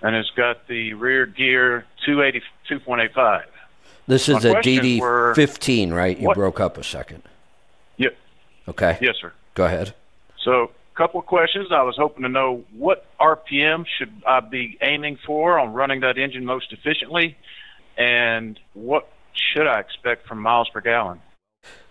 [0.02, 3.44] and it's got the rear gear 280 2.85.
[4.06, 6.18] This is My a questions were- DD15, right?
[6.18, 7.22] You What- broke up a second.
[7.96, 8.14] Yep.
[8.68, 8.98] Okay.
[9.00, 9.32] Yes, sir.
[9.54, 9.94] Go ahead.
[10.42, 11.68] So, a couple of questions.
[11.72, 16.18] I was hoping to know what RPM should I be aiming for on running that
[16.18, 17.36] engine most efficiently,
[17.96, 21.20] and what should I expect from miles per gallon?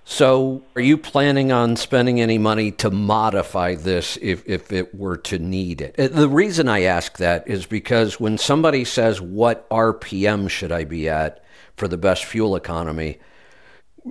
[0.06, 5.16] So, are you planning on spending any money to modify this if, if it were
[5.18, 5.96] to need it?
[5.98, 10.84] Uh, The reason I ask that is because when somebody says, What RPM should I
[10.84, 11.42] be at
[11.78, 13.20] for the best fuel economy?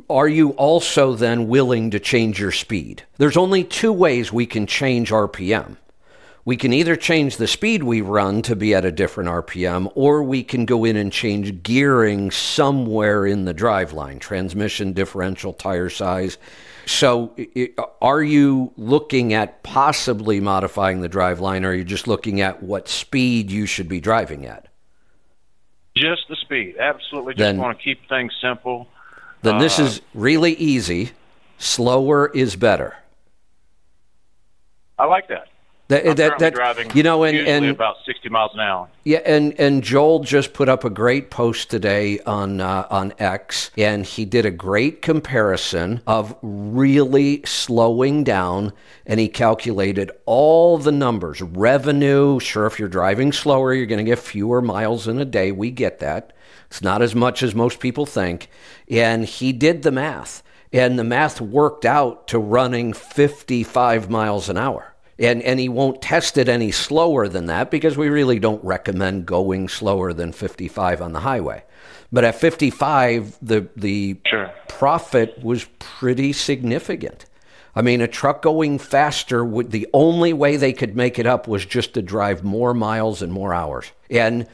[0.08, 3.02] Are you also then willing to change your speed?
[3.18, 5.76] There's only two ways we can change RPM.
[6.44, 10.24] We can either change the speed we run to be at a different RPM, or
[10.24, 16.38] we can go in and change gearing somewhere in the driveline, transmission, differential, tire size.
[16.84, 17.36] So,
[18.00, 22.88] are you looking at possibly modifying the driveline, or are you just looking at what
[22.88, 24.66] speed you should be driving at?
[25.96, 26.76] Just the speed.
[26.80, 27.34] Absolutely.
[27.34, 28.88] Just Then- want to keep things simple.
[29.42, 31.10] Then this Uh, is really easy.
[31.58, 32.96] Slower is better.
[34.98, 35.48] I like that.
[35.88, 38.88] That, I'm that, that- driving you know, and, and about 60 miles an hour.
[39.04, 43.70] Yeah, and and Joel just put up a great post today on uh, on X,
[43.76, 48.72] and he did a great comparison of really slowing down,
[49.06, 52.40] and he calculated all the numbers, revenue.
[52.40, 55.52] Sure, if you're driving slower, you're going to get fewer miles in a day.
[55.52, 56.32] We get that.
[56.72, 58.48] It's not as much as most people think,
[58.88, 60.42] and he did the math,
[60.72, 66.00] and the math worked out to running 55 miles an hour and and he won't
[66.00, 71.02] test it any slower than that because we really don't recommend going slower than 55
[71.02, 71.62] on the highway.
[72.10, 74.50] But at 55, the the Sure.
[74.66, 77.26] profit was pretty significant.
[77.76, 81.46] I mean, a truck going faster would the only way they could make it up
[81.46, 83.92] was just to drive more miles and more hours.
[84.10, 84.46] And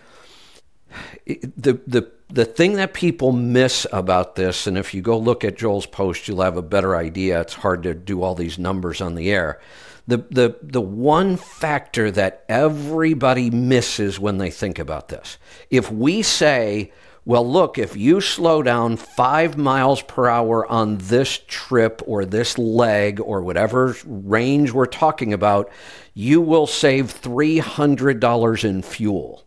[1.26, 5.57] the the the thing that people miss about this, and if you go look at
[5.57, 7.41] Joel's post, you'll have a better idea.
[7.41, 9.61] It's hard to do all these numbers on the air.
[10.07, 15.39] The the the one factor that everybody misses when they think about this,
[15.70, 16.93] if we say,
[17.24, 22.57] well, look, if you slow down five miles per hour on this trip or this
[22.57, 25.70] leg or whatever range we're talking about,
[26.14, 29.45] you will save three hundred dollars in fuel.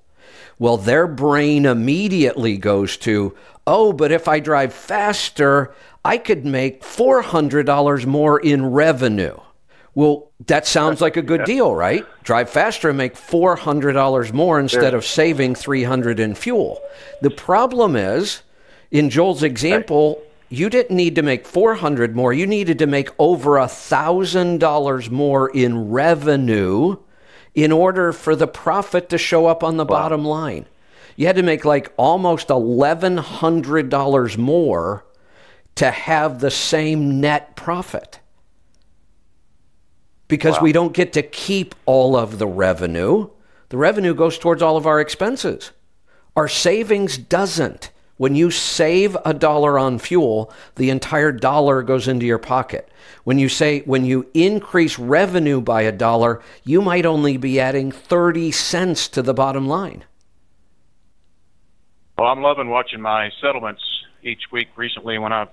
[0.62, 3.36] Well, their brain immediately goes to,
[3.66, 5.74] oh, but if I drive faster,
[6.06, 9.40] I could make $400 more in revenue.
[9.96, 12.06] Well, that sounds like a good deal, right?
[12.24, 16.80] Drive faster and make $400 more instead of saving 300 in fuel.
[17.24, 18.44] The problem is,
[18.92, 22.34] in Joel's example, you didn't need to make 400 more.
[22.34, 26.98] You needed to make over a $1,000 more in revenue
[27.54, 30.66] in order for the profit to show up on the bottom line.
[31.16, 35.06] You had to make like almost $1,100 more
[35.76, 38.20] to have the same net profit.
[40.28, 43.30] Because we don't get to keep all of the revenue.
[43.68, 45.72] The revenue goes towards all of our expenses.
[46.38, 47.92] Our savings doesn't.
[48.22, 52.88] When you save a dollar on fuel, the entire dollar goes into your pocket.
[53.24, 57.92] When you say when you increase revenue by a dollar, you might only be adding
[57.92, 60.04] 30 cents to the bottom line.
[62.16, 63.82] Well, I'm loving watching my settlements
[64.22, 65.48] each week recently when I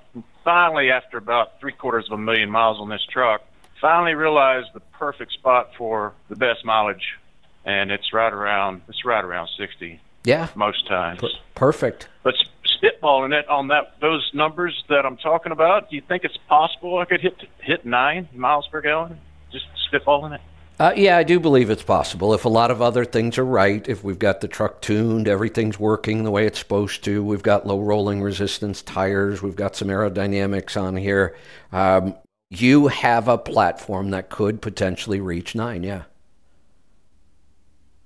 [0.44, 3.40] finally, after about three quarters of a million miles on this truck,
[3.80, 7.16] finally realized the perfect spot for the best mileage.
[7.64, 11.22] And it's right around, it's right around 60 Yeah, most times.
[11.54, 12.08] perfect.
[12.22, 12.34] But
[12.82, 16.98] spitballing it on that, those numbers that I'm talking about, do you think it's possible
[16.98, 19.18] I could hit, hit nine miles per gallon?
[19.52, 20.40] Just spitballing it?
[20.80, 22.34] Uh, yeah, I do believe it's possible.
[22.34, 25.78] If a lot of other things are right, if we've got the truck tuned, everything's
[25.78, 29.88] working the way it's supposed to, we've got low rolling resistance tires, we've got some
[29.88, 31.36] aerodynamics on here,
[31.72, 32.14] um,
[32.50, 35.82] you have a platform that could potentially reach nine.
[35.82, 36.04] Yeah.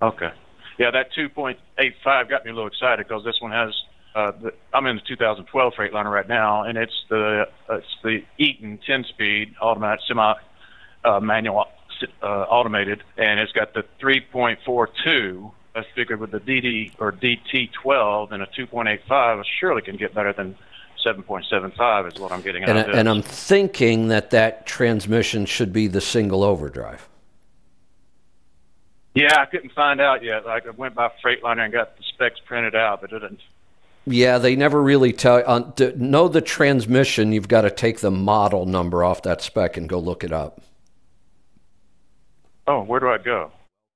[0.01, 0.31] Okay.
[0.79, 3.71] Yeah, that 2.85 got me a little excited because this one has.
[4.15, 8.23] Uh, the, I'm in the 2012 Freightliner right now, and it's the uh, it's the
[8.37, 10.33] Eaton 10-speed automatic semi
[11.03, 11.65] uh, manual
[12.21, 15.51] uh, automated, and it's got the 3.42.
[15.75, 20.31] I figured with the DD or DT12 and a 2.85, I surely can get better
[20.31, 20.55] than
[21.03, 22.63] 7.75 is what I'm getting.
[22.63, 22.95] And, out of this.
[22.95, 27.09] and I'm thinking that that transmission should be the single overdrive.
[29.15, 30.45] Yeah, I couldn't find out yet.
[30.45, 33.41] Like, I went by Freightliner and got the specs printed out, but it didn't.
[34.05, 35.43] Yeah, they never really tell.
[35.45, 39.77] On, to know the transmission, you've got to take the model number off that spec
[39.77, 40.61] and go look it up.
[42.67, 43.51] Oh, where do I go?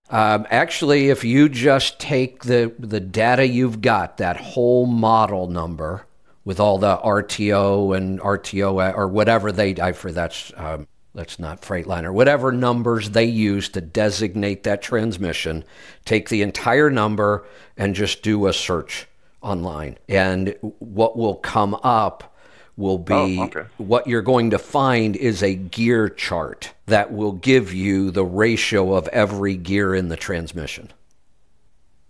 [0.09, 6.05] Um, actually, if you just take the the data you've got, that whole model number
[6.45, 11.61] with all the RTO and RTO or whatever they I for that's um, that's not
[11.61, 15.65] Freightliner, whatever numbers they use to designate that transmission,
[16.05, 17.45] take the entire number
[17.75, 19.07] and just do a search
[19.47, 22.35] online, and what will come up
[22.75, 23.63] will be Oh, okay.
[23.77, 28.93] what you're going to find is a gear chart that will give you the ratio
[28.93, 30.91] of every gear in the transmission.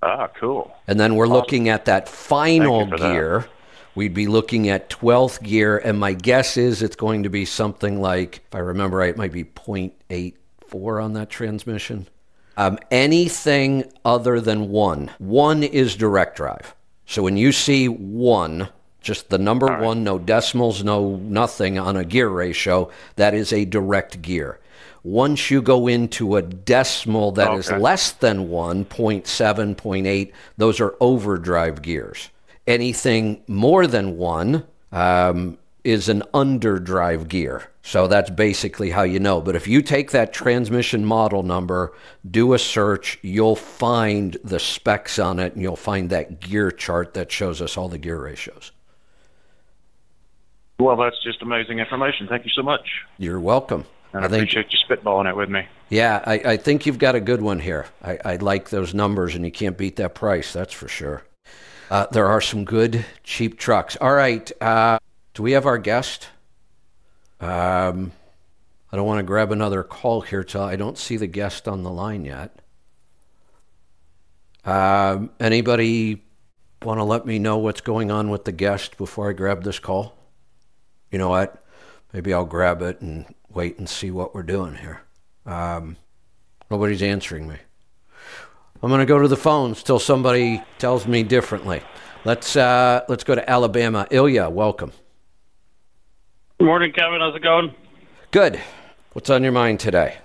[0.04, 0.76] Ah, cool.
[0.88, 3.12] And then we're looking at that final for that.
[3.14, 3.46] gear.
[3.96, 8.00] We'd be looking at 12th gear, and my guess is it's going to be something
[8.00, 12.08] like, if I remember right, it might be 0.84 on that transmission.
[12.58, 15.12] Um, anything other than one.
[15.18, 16.76] One is direct drive.
[17.08, 18.70] So when you see one,
[19.02, 23.64] just the number one, no decimals, no nothing on a gear ratio, that is a
[23.66, 24.60] direct gear.
[25.04, 27.80] Once you go into a decimal that is Okay.
[27.80, 32.30] less than 1, 0.7, 0.8, those are overdrive gears.
[32.68, 37.70] Anything more than 1 um, is an underdrive gear.
[37.82, 39.40] So that's basically how you know.
[39.40, 41.94] But if you take that transmission model number,
[42.30, 47.14] do a search, you'll find the specs on it and you'll find that gear chart
[47.14, 48.74] that shows us all the gear ratios.
[50.78, 52.28] Well, that's just amazing information.
[52.28, 52.86] Thank you so much.
[53.18, 53.86] You're welcome.
[54.12, 55.68] And I, think- appreciate you spitballing it with me.
[55.88, 57.86] Yeah, I, I think you've got a good one here.
[58.04, 61.24] I, I like those numbers, and you can't beat that price, that's for sure.
[61.90, 63.96] Uh, there are some good, cheap trucks.
[64.02, 65.00] All right, uh,
[65.38, 66.30] do we have our guest?
[67.40, 68.12] Um,
[68.92, 71.84] I don't want to grab another call here till I don't see the guest on
[71.84, 72.60] the line yet.
[74.66, 76.24] Um, anybody
[76.82, 79.78] want to let me know what's going on with the guest before I grab this
[79.78, 80.18] call?
[81.12, 81.64] You know what?
[82.14, 85.04] Maybe I'll grab it and wait and see what we're doing here.
[85.46, 85.98] Um,
[86.72, 87.58] nobody's answering me.
[88.82, 91.84] I'm going to go to the phones till somebody tells me differently.
[92.26, 94.08] Let's uh, let's go to Alabama.
[94.10, 94.92] Ilya, welcome.
[96.60, 97.20] Good morning, Kevin.
[97.20, 97.72] How's it going?
[98.32, 98.60] Good.
[99.14, 100.18] What's on your mind today?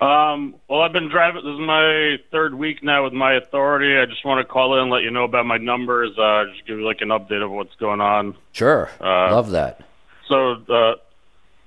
[0.00, 1.42] Um, well, I've been driving.
[1.44, 3.98] This is my third week now with my authority.
[3.98, 6.16] I just want to call in and let you know about my numbers.
[6.16, 8.36] Uh, just give you like an update of what's going on.
[8.52, 8.88] Sure.
[9.00, 9.80] Uh, Love that.
[10.28, 10.94] So, uh,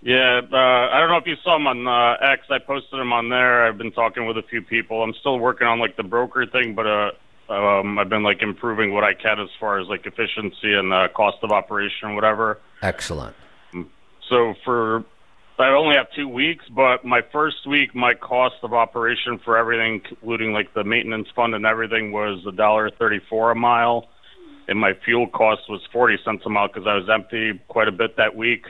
[0.02, 2.44] yeah, uh, I don't know if you saw them on uh, X.
[2.50, 3.68] I posted them on there.
[3.68, 5.04] I've been talking with a few people.
[5.04, 7.12] I'm still working on like the broker thing, but uh,
[7.54, 11.08] um, I've been like improving what I can as far as like efficiency and uh,
[11.10, 12.60] cost of operation, whatever.
[12.82, 13.36] Excellent.
[14.30, 15.04] So for
[15.60, 20.02] I only have two weeks, but my first week, my cost of operation for everything,
[20.10, 24.08] including like the maintenance fund and everything, was a dollar thirty-four a mile,
[24.68, 27.92] and my fuel cost was forty cents a mile because I was empty quite a
[27.92, 28.66] bit that week,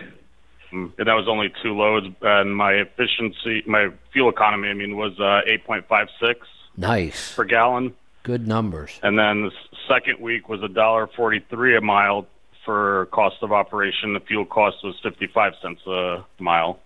[0.72, 2.08] and that was only two loads.
[2.22, 7.34] And my efficiency, my fuel economy, I mean, was uh, eight point five six Nice.
[7.36, 7.94] per gallon.
[8.24, 9.00] Good numbers.
[9.04, 9.52] And then the
[9.88, 12.26] second week was a dollar forty-three a mile
[12.66, 14.14] for cost of operation.
[14.14, 16.80] The fuel cost was fifty-five cents a mile.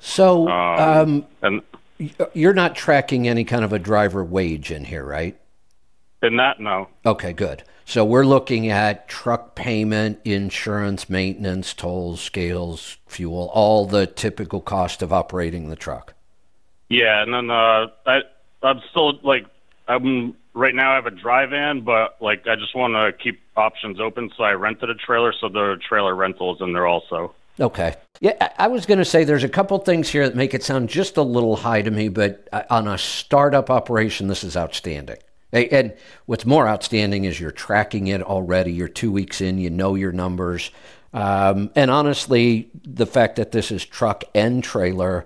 [0.00, 1.62] So Um, um, and
[2.32, 5.36] you're not tracking any kind of a driver wage in here, right?
[6.24, 6.88] in that, no.
[7.04, 7.62] Okay, good.
[7.84, 15.02] So we're looking at truck payment, insurance, maintenance, tolls, scales, fuel, all the typical cost
[15.02, 16.14] of operating the truck.
[16.88, 18.22] Yeah, and then uh, I
[18.62, 19.46] I'm still like
[19.88, 20.92] I'm right now.
[20.92, 24.44] I have a dry van, but like I just want to keep options open, so
[24.44, 25.32] I rented a trailer.
[25.32, 27.34] So the trailer rental is in there also.
[27.60, 27.94] Okay.
[28.20, 30.88] Yeah, I- was going to say there's a couple things here that make it sound
[30.88, 35.18] just a little high to me, but uh, on a startup operation, this is outstanding.
[35.52, 35.94] And
[36.26, 38.72] what's more outstanding is you're tracking it already.
[38.72, 40.72] You're two weeks in, you know your numbers.
[41.12, 45.24] Um, and honestly, the fact that this is truck and trailer,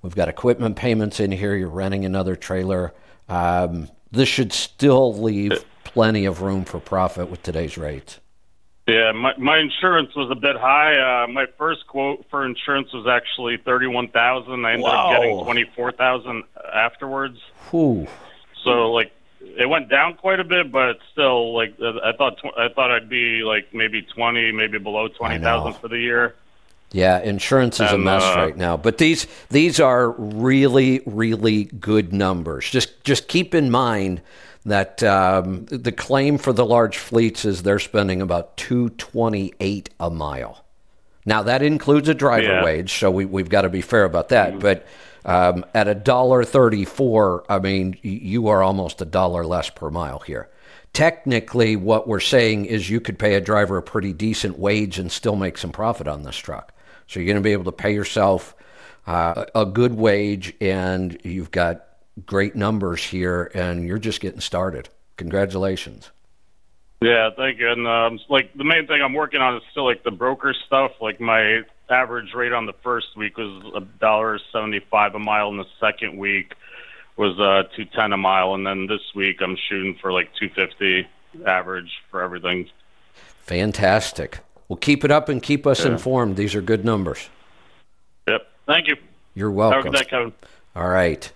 [0.00, 2.94] we've got equipment payments in here, you're renting another trailer.
[3.28, 8.18] Um, this should still leave plenty of room for profit with today's rates.
[8.88, 10.96] Yeah, my my insurance was a bit high.
[11.24, 14.64] Uh, my first quote for insurance was actually thirty one thousand.
[14.64, 15.10] I ended Wow.
[15.10, 17.38] up getting twenty four thousand afterwards.
[17.70, 18.06] Whew.
[18.64, 19.10] So like
[19.40, 23.08] it went down quite a bit, but still like I thought tw- I thought I'd
[23.08, 26.34] be like maybe 20, maybe below 20,000 for the year.
[26.92, 28.76] Yeah, insurance is a mess uh, right now.
[28.76, 32.70] But these these are really really good numbers.
[32.70, 34.22] Just just keep in mind
[34.64, 40.64] that um, the claim for the large fleets is they're spending about 228 a mile.
[41.24, 42.64] Now that includes a driver Yeah.
[42.64, 44.58] wage, so we, we've got to be fair about that.
[44.60, 44.86] But
[45.24, 50.20] um, at a dollar thirty-four, I mean, you are almost a dollar less per mile
[50.20, 50.48] here.
[50.92, 55.10] Technically, what we're saying is you could pay a driver a pretty decent wage and
[55.10, 56.72] still make some profit on this truck.
[57.06, 58.54] So you're going to be able to pay yourself
[59.06, 61.84] uh, a good wage, and you've got
[62.24, 64.88] great numbers here, and you're just getting started.
[65.16, 66.10] Congratulations.
[67.00, 67.70] Yeah, thank you.
[67.70, 70.92] And um, like the main thing I'm working on is still like the broker stuff.
[71.00, 75.58] Like my average rate on the first week was a dollar seventy-five a mile, and
[75.58, 76.54] the second week
[77.16, 80.48] was uh, two ten a mile, and then this week I'm shooting for like two
[80.48, 81.06] fifty
[81.46, 82.70] average for everything.
[83.40, 84.40] Fantastic.
[84.68, 86.36] Well, keep it up and keep us informed.
[86.36, 87.28] These are good numbers.
[88.26, 88.48] Yep.
[88.66, 88.96] Thank you.
[89.34, 89.92] You're Have a welcome.
[89.92, 90.32] good day, Kevin.
[90.74, 91.30] All right.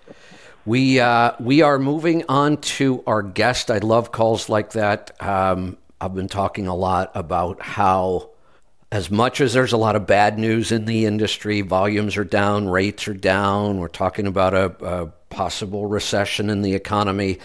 [0.65, 3.71] We uh, we are moving on to our guest.
[3.71, 5.11] I love calls like that.
[5.21, 8.29] Um, I've been talking a lot about how,
[8.91, 12.67] as much as there's a lot of bad news in the industry, volumes are down,
[12.67, 13.79] rates are down.
[13.79, 17.39] We're talking about a, a possible recession in the economy.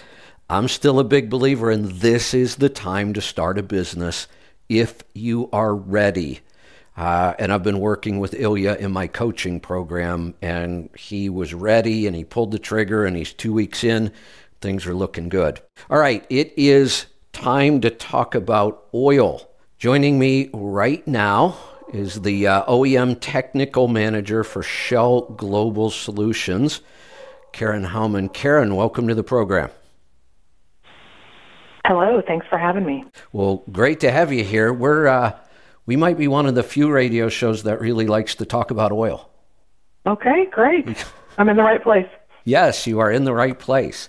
[0.51, 4.27] I'm still a big believer in this is the time to start a business
[4.69, 6.41] if you are ready.
[6.97, 12.07] Uh, and I've been working with Ilya in my coaching program, and he was ready
[12.07, 14.13] and he pulled the trigger, and he's two weeks in.
[14.63, 15.61] Things are looking good.
[15.91, 19.47] All right, it is time to talk about oil.
[19.79, 21.59] Joining me right now
[21.93, 26.81] is the uh, OEM technical manager for Shell Global Solutions,
[27.53, 28.31] Karen Haumann.
[28.31, 29.71] Karen, welcome to the program.
[31.87, 33.05] Hello, thanks for having me.
[33.33, 34.73] Well, great to have you here.
[34.73, 35.39] We're uh,
[35.87, 38.91] we might be one of the few radio shows that really likes to talk about
[38.91, 39.31] oil.
[40.05, 41.05] Okay, great.
[41.39, 42.09] I'm in the right place.
[42.45, 44.09] Yes, you are in the right place.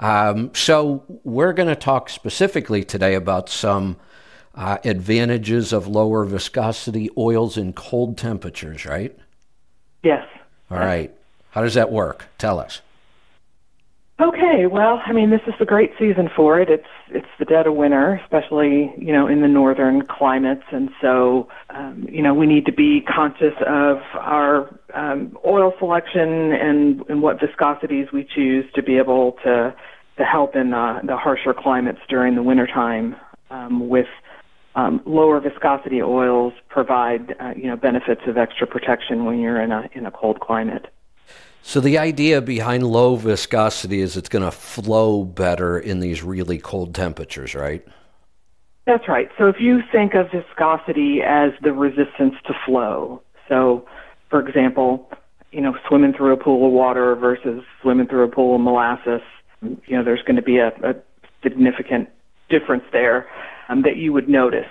[0.00, 3.98] Um, so we're going to talk specifically today about some
[4.54, 9.14] uh, advantages of lower viscosity oils in cold temperatures, right?
[10.02, 10.26] Yes.
[10.70, 11.14] All right.
[11.50, 12.26] How does that work?
[12.38, 12.80] Tell us.
[14.20, 16.68] Okay, well, I mean, this is the great season for it.
[16.68, 21.46] It's it's the dead of winter, especially you know in the northern climates, and so
[21.70, 27.22] um, you know we need to be conscious of our um, oil selection and and
[27.22, 29.72] what viscosities we choose to be able to
[30.16, 33.14] to help in uh, the harsher climates during the wintertime
[33.50, 34.08] um, with
[34.74, 39.70] um, lower viscosity oils provide uh, you know benefits of extra protection when you're in
[39.70, 40.86] a in a cold climate.
[41.62, 46.58] So the idea behind low viscosity is it's going to flow better in these really
[46.58, 47.86] cold temperatures, right?
[48.86, 49.28] That's right.
[49.36, 53.86] So if you think of viscosity as the resistance to flow, so
[54.30, 55.10] for example,
[55.52, 59.20] you know, swimming through a pool of water versus swimming through a pool of molasses,
[59.62, 60.94] you know, there's going to be a, a
[61.42, 62.08] significant
[62.48, 63.26] difference there
[63.68, 64.68] um, that you would notice.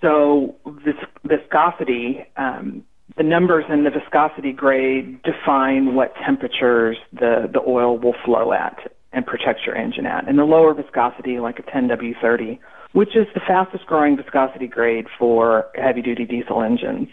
[0.00, 2.84] So this viscosity, um,
[3.20, 8.90] the numbers in the viscosity grade define what temperatures the, the oil will flow at
[9.12, 10.26] and protect your engine at.
[10.26, 12.58] And the lower viscosity, like a 10W30,
[12.92, 17.08] which is the fastest growing viscosity grade for heavy duty diesel engines,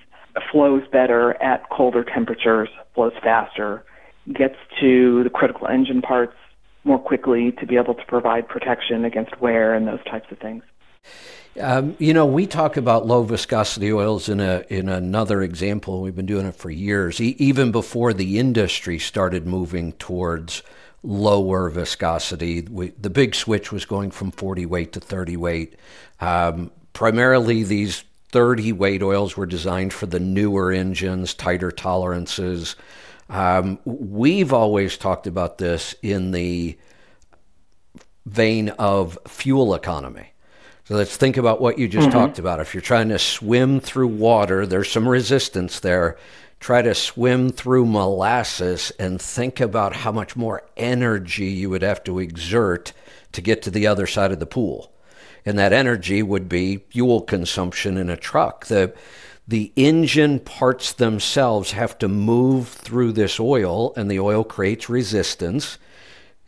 [0.49, 3.83] flows better at colder temperatures, flows faster,
[4.33, 6.35] gets to the critical engine parts
[6.85, 10.63] more quickly to be able to provide protection against wear and those types of things.
[11.59, 16.01] Um, you know, we talk about low viscosity oils in a in another example.
[16.01, 20.61] We've been doing it for years, e- even before the industry started moving towards
[21.03, 22.61] lower viscosity.
[22.61, 25.75] We, the big switch was going from 40 weight to 30 weight.
[26.19, 32.75] Um, primarily, these 30 weight oils were designed for the newer engines, tighter tolerances.
[33.29, 36.77] Um, we've always talked about this in the
[38.25, 40.33] vein of fuel economy.
[40.87, 42.17] So let's think about what you just mm-hmm.
[42.17, 42.61] talked about.
[42.61, 46.15] If you're trying to swim through water, there's some resistance there.
[46.61, 52.05] Try to swim through molasses and think about how much more energy you would have
[52.05, 52.93] to exert
[53.33, 54.93] to get to the other side of the pool.
[55.45, 58.67] And that energy would be fuel consumption in a truck.
[58.67, 58.95] The,
[59.45, 65.79] the engine parts themselves have to move through this oil, and the oil creates resistance.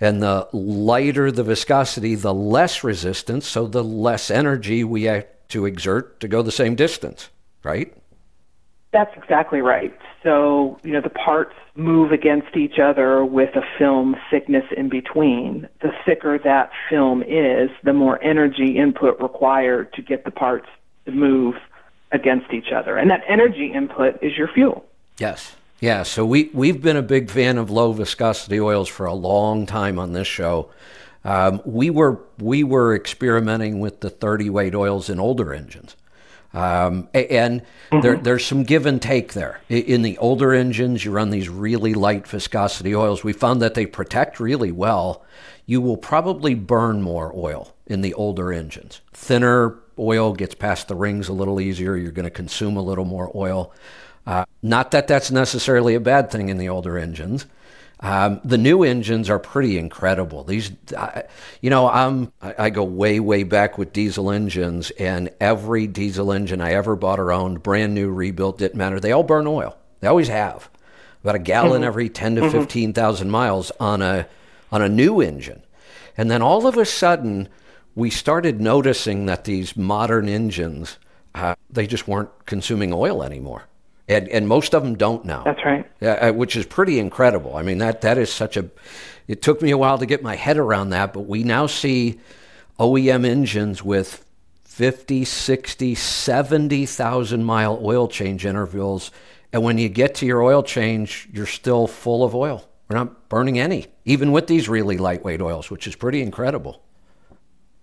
[0.01, 5.65] And the lighter the viscosity, the less resistance, so the less energy we have to
[5.65, 7.29] exert to go the same distance,
[7.63, 7.93] right?
[8.91, 9.95] That's exactly right.
[10.23, 15.67] So, you know, the parts move against each other with a film thickness in between.
[15.81, 20.67] The thicker that film is, the more energy input required to get the parts
[21.05, 21.55] to move
[22.11, 22.97] against each other.
[22.97, 24.85] And that energy input is your fuel.
[25.17, 25.55] Yes.
[25.79, 29.65] Yeah, so we, we've been a big fan of low viscosity oils for a long
[29.65, 30.69] time on this show.
[31.23, 35.95] Um, we were we were experimenting with the 30 weight oils in older engines.
[36.53, 38.01] Um, and mm-hmm.
[38.01, 39.61] there, there's some give and take there.
[39.69, 43.23] In the older engines, you run these really light viscosity oils.
[43.23, 45.23] We found that they protect really well.
[45.65, 49.01] You will probably burn more oil in the older engines.
[49.13, 51.95] Thinner oil gets past the rings a little easier.
[51.95, 53.71] You're going to consume a little more oil.
[54.25, 57.45] Uh, not that that's necessarily a bad thing in the older engines.
[58.01, 60.45] Um, the new engines are pretty incredible.
[60.45, 61.23] These, uh,
[61.61, 66.31] you know, I'm, I, I, go way, way back with diesel engines, and every diesel
[66.31, 69.01] engine I ever bought or owned, brand new, rebuilt, didn't matter.
[69.01, 69.77] They all burn oil.
[69.99, 70.69] They always have.
[71.23, 71.87] About a gallon mm-hmm.
[71.87, 72.51] every 10 to mm-hmm.
[72.51, 74.27] 15,000 miles on a,
[74.71, 75.61] on a new engine.
[76.15, 77.49] And then all of a sudden,
[77.95, 80.97] we started noticing that these modern engines,
[81.35, 83.65] uh, they just weren't consuming oil anymore
[84.09, 85.43] and and most of them don't now.
[85.43, 85.85] That's right.
[86.01, 87.55] Uh, which is pretty incredible.
[87.55, 88.69] I mean that that is such a.
[89.27, 92.19] It took me a while to get my head around that, but we now see
[92.79, 94.25] OEM engines with
[94.63, 99.11] 50, 60, 70,000 mile oil change intervals.
[99.53, 102.67] And when you get to your oil change, you're still full of oil.
[102.87, 106.81] We're not burning any, even with these really lightweight oils, which is pretty incredible.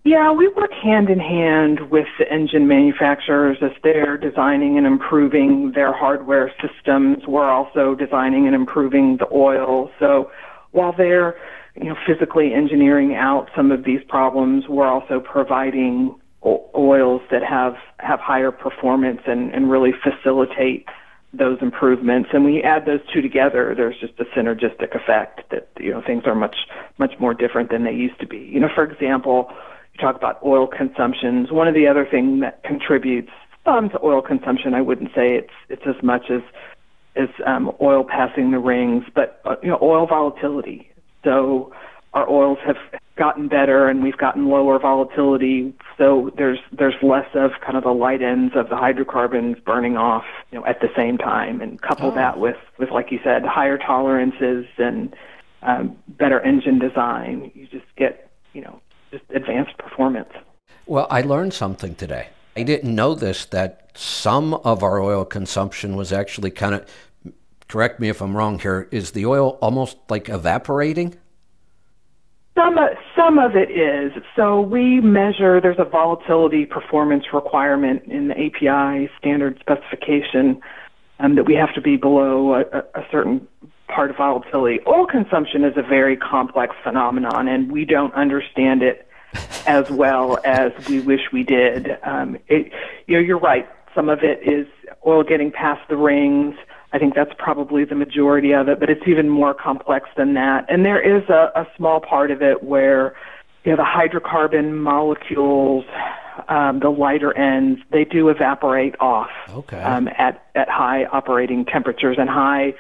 [0.07, 5.73] Yeah, we work hand in hand with the engine manufacturers as they're designing and improving
[5.75, 7.27] their hardware systems.
[7.27, 9.91] We're also designing and improving the oil.
[9.99, 10.31] So
[10.71, 11.35] while they're
[11.75, 17.75] you know physically engineering out some of these problems, we're also providing oils that have
[17.99, 20.87] have higher performance and, and really facilitate
[21.33, 25.69] those improvements and when you add those two together there's just a synergistic effect that
[25.79, 26.57] you know things are much
[26.99, 29.53] much more different than they used to be you know for example
[29.99, 31.51] you talk about oil consumptions.
[31.51, 33.31] One of the other things that contributes
[33.65, 36.43] some to oil consumption, I wouldn't say it's it's as much as
[37.17, 40.91] as um, oil passing the rings, but uh, you know oil volatility.
[41.25, 41.73] So
[42.15, 42.77] our oils have
[43.17, 45.75] gotten better and we've gotten lower volatility.
[45.99, 50.25] So there's there's less of kind of the light ends of the hydrocarbons burning off,
[50.53, 51.61] you know, at the same time.
[51.61, 52.15] And couple oh.
[52.15, 55.15] that with with like you said, higher tolerances and
[55.63, 58.81] um, better engine design, you just get you know
[59.19, 60.31] just advanced performance.
[60.87, 62.29] Well, I learned something today.
[62.57, 66.89] I didn't know this that some of our oil consumption was actually kind of
[67.69, 71.17] correct me if I'm wrong here is the oil almost like evaporating?
[72.55, 72.79] Some
[73.15, 74.13] some of it is.
[74.35, 80.61] So we measure there's a volatility performance requirement in the API standard specification
[81.19, 82.61] um, that we have to be below a,
[82.99, 83.47] a certain
[83.89, 84.81] part of volatility.
[84.87, 89.06] Oil consumption is a very complex phenomenon, and we don't understand it
[89.67, 91.99] as well as we wish we did.
[92.03, 92.73] Um, it,
[93.07, 93.69] you know, you're right.
[93.95, 94.67] Some of it is
[95.07, 96.55] oil getting past the rings.
[96.93, 100.67] I think that's probably the majority of it, but it's even more complex than that.
[100.69, 103.15] And there is a, a small part of it where
[103.65, 105.85] you know the hydrocarbon molecules,
[106.49, 109.81] um, the lighter ends, they do evaporate off okay.
[109.83, 112.75] um, at at high operating temperatures and high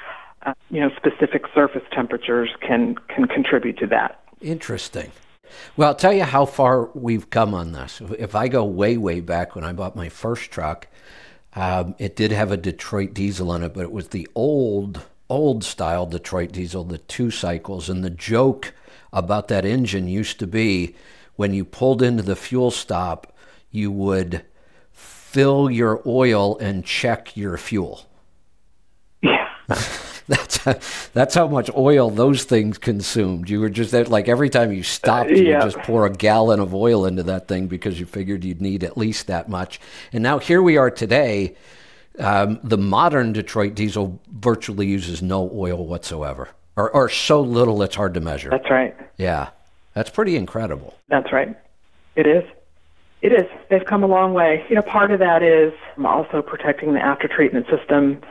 [0.46, 4.20] uh, you know, specific surface temperatures can can contribute to that.
[4.40, 5.10] Interesting.
[5.76, 8.00] Well, I'll tell you how far we've come on this.
[8.18, 10.88] If I go way, way back when I bought my first truck,
[11.54, 15.64] um, it did have a Detroit diesel in it, but it was the old, old
[15.64, 17.88] style Detroit diesel, the two cycles.
[17.88, 18.74] And the joke
[19.12, 20.94] about that engine used to be
[21.36, 23.32] when you pulled into the fuel stop,
[23.70, 24.42] you would
[24.92, 28.06] fill your oil and check your fuel.
[29.22, 29.48] Yeah.
[30.64, 33.48] that's that's how much oil those things consumed.
[33.48, 35.62] You were just like every time you stopped, you yeah.
[35.62, 38.82] would just pour a gallon of oil into that thing because you figured you'd need
[38.82, 39.80] at least that much.
[40.12, 41.54] And now here we are today.
[42.18, 47.94] Um, the modern Detroit diesel virtually uses no oil whatsoever, or, or so little it's
[47.94, 48.48] hard to measure.
[48.50, 48.96] That's right.
[49.18, 49.50] Yeah,
[49.94, 50.94] that's pretty incredible.
[51.08, 51.56] That's right.
[52.16, 52.42] It is.
[53.22, 53.46] It is.
[53.68, 54.64] They've come a long way.
[54.68, 55.72] You know, part of that is
[56.04, 58.22] also protecting the after treatment system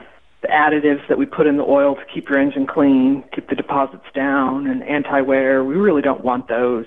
[0.46, 3.56] the additives that we put in the oil to keep your engine clean, keep the
[3.56, 5.64] deposits down, and anti-wear.
[5.64, 6.86] We really don't want those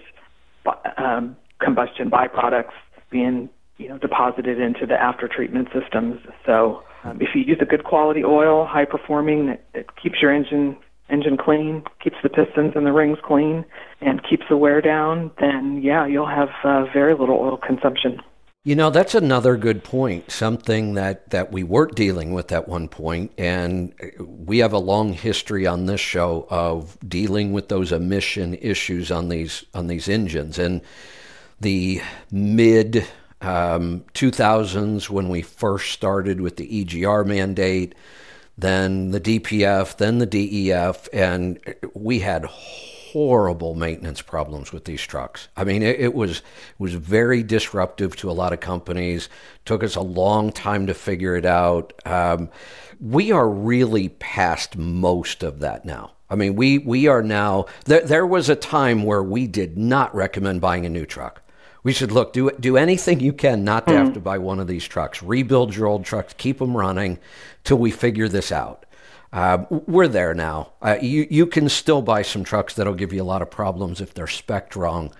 [0.96, 2.76] um, combustion byproducts
[3.10, 3.48] being
[3.78, 6.20] you know deposited into the after treatment systems.
[6.46, 10.32] So um, if you use a good quality oil, high performing, that, that keeps your
[10.32, 10.76] engine
[11.10, 13.64] engine clean, keeps the pistons and the rings clean,
[14.00, 18.20] and keeps the wear down, then yeah, you'll have uh, very little oil consumption.
[18.68, 20.30] You know, that's another good point.
[20.30, 25.14] Something that, that we weren't dealing with at one point, and we have a long
[25.14, 30.58] history on this show of dealing with those emission issues on these on these engines.
[30.58, 30.82] And
[31.58, 33.06] the mid
[33.40, 37.94] um, 2000s, when we first started with the EGR mandate,
[38.58, 41.58] then the DPF, then the DEF, and
[41.94, 42.44] we had
[43.12, 45.48] horrible maintenance problems with these trucks.
[45.56, 46.44] I mean, it, it, was it
[46.78, 49.28] was very disruptive to a lot of companies.
[49.64, 51.92] Took us a long time to figure it out.
[52.04, 52.50] Um,
[53.00, 56.12] we are really past most of that now.
[56.30, 57.66] I mean, we we are now.
[57.86, 61.42] There, there was a time where we did not recommend buying a new truck.
[61.82, 63.96] We should look do do anything you can not to mm.
[63.96, 65.22] have to buy one of these trucks.
[65.22, 67.18] Rebuild your old trucks, keep them running
[67.64, 68.84] till we figure this out.
[69.32, 70.72] Uh, we're there now.
[70.80, 74.00] Uh, you you can still buy some trucks that'll give you a lot of problems
[74.00, 75.12] if they're spec'd wrong,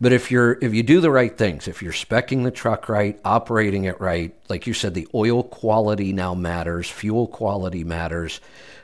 [0.00, 3.20] but if you're if you do the right things, if you're specking the truck right,
[3.22, 8.40] operating it right, like you said, the oil quality now matters, fuel quality matters.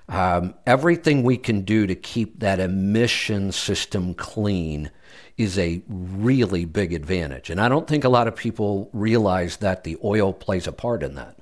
[0.08, 4.90] Um, everything we can do to keep that emission system clean
[5.38, 9.84] is a really big advantage, and I don't think a lot of people realize that
[9.84, 11.38] the oil plays a part in that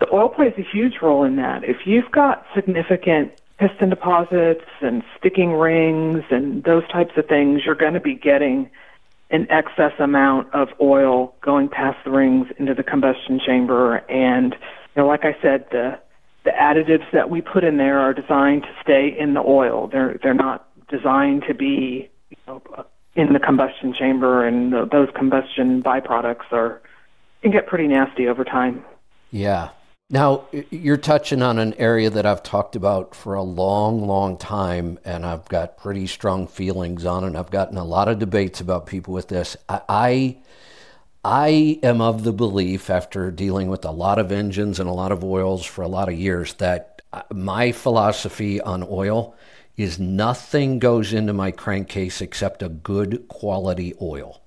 [0.00, 1.62] the oil plays a huge role in that.
[1.62, 7.74] If you've got significant piston deposits and sticking rings and those types of things, you're
[7.74, 8.70] going to be getting
[9.30, 13.96] an excess amount of oil going past the rings into the combustion chamber.
[14.08, 15.98] And you know, like I said, the
[16.42, 19.88] the additives that we put in there are designed to stay in the oil.
[19.88, 22.62] They're they're not designed to be you know,
[23.14, 26.80] in the combustion chamber, and those combustion byproducts are
[27.42, 28.84] can get pretty nasty over time.
[29.30, 29.68] Yeah,
[30.12, 34.98] now, you're touching on an area that I've talked about for a long, long time,
[35.04, 37.38] and I've got pretty strong feelings on it.
[37.38, 39.56] I've gotten a lot of debates about people with this.
[39.68, 40.38] I,
[41.24, 45.12] I am of the belief, after dealing with a lot of engines and a lot
[45.12, 49.36] of oils for a lot of years, that uh, my philosophy on oil
[49.76, 54.42] is nothing goes into my crankcase except a good quality oil.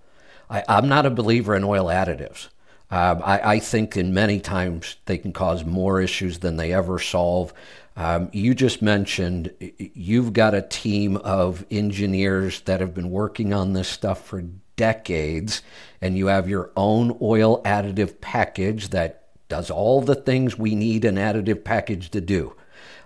[0.50, 2.50] I, I'm not a believer in oil additives.
[2.94, 7.00] Um, I, I, think in many times they can cause more issues than they ever
[7.00, 7.52] solve.
[7.98, 13.74] Um, you just mentioned you've got a team of engineers that have been working on
[13.74, 14.44] this stuff for
[14.76, 15.64] decades,
[16.02, 21.04] and you have your own oil additive package that does all the things we need
[21.04, 22.56] an additive package to do.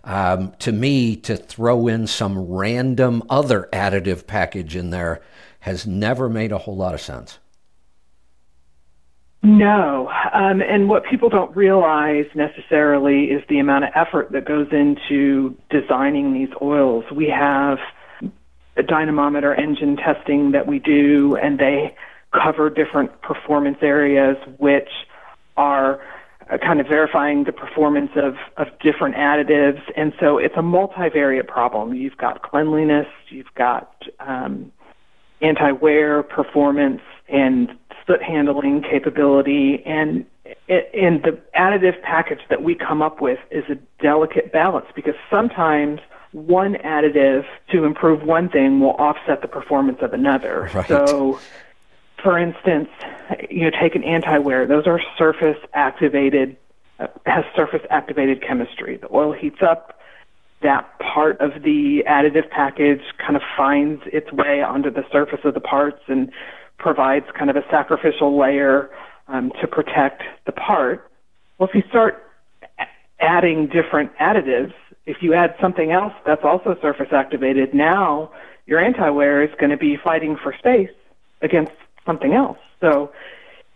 [0.03, 5.21] Um, to me, to throw in some random other additive package in there
[5.61, 7.39] has never made a whole lot of sense.
[9.47, 10.11] No.
[10.33, 15.55] Um, and what people don't realize necessarily is the amount of effort that goes into
[15.69, 17.05] designing these oils.
[17.15, 17.77] We have
[18.75, 21.95] a dynamometer engine testing that we do, and they
[22.33, 24.89] cover different performance areas, which
[25.55, 26.01] are
[26.51, 29.79] uh, kind of verifying the performance of, of different additives.
[29.95, 31.93] And so it's a multivariate problem.
[31.93, 34.73] You've got cleanliness, you've got um,
[35.41, 37.69] anti wear performance, and
[38.07, 40.25] soot handling capability and
[40.69, 45.99] and the additive package that we come up with is a delicate balance because sometimes
[46.31, 50.69] one additive to improve one thing will offset the performance of another.
[50.73, 50.87] Right.
[50.87, 51.39] So
[52.21, 52.89] for instance,
[53.49, 54.65] you know, take an anti-wear.
[54.65, 56.57] Those are surface activated,
[56.99, 58.97] uh, has surface activated chemistry.
[58.97, 59.99] The oil heats up,
[60.61, 65.53] that part of the additive package kind of finds its way onto the surface of
[65.53, 66.31] the parts and
[66.77, 68.89] provides kind of a sacrificial layer
[69.27, 71.09] um, to protect the part.
[71.57, 72.23] Well, if you start
[73.19, 74.73] adding different additives,
[75.05, 78.31] if you add something else that's also surface activated, now
[78.65, 80.89] your anti-wear is going to be fighting for space
[81.41, 81.71] against
[82.05, 82.57] something else.
[82.81, 83.11] So,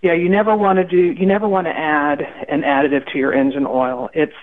[0.02, 3.34] yeah, you never want to do, you never want to add an additive to your
[3.34, 4.10] engine oil.
[4.14, 4.34] It's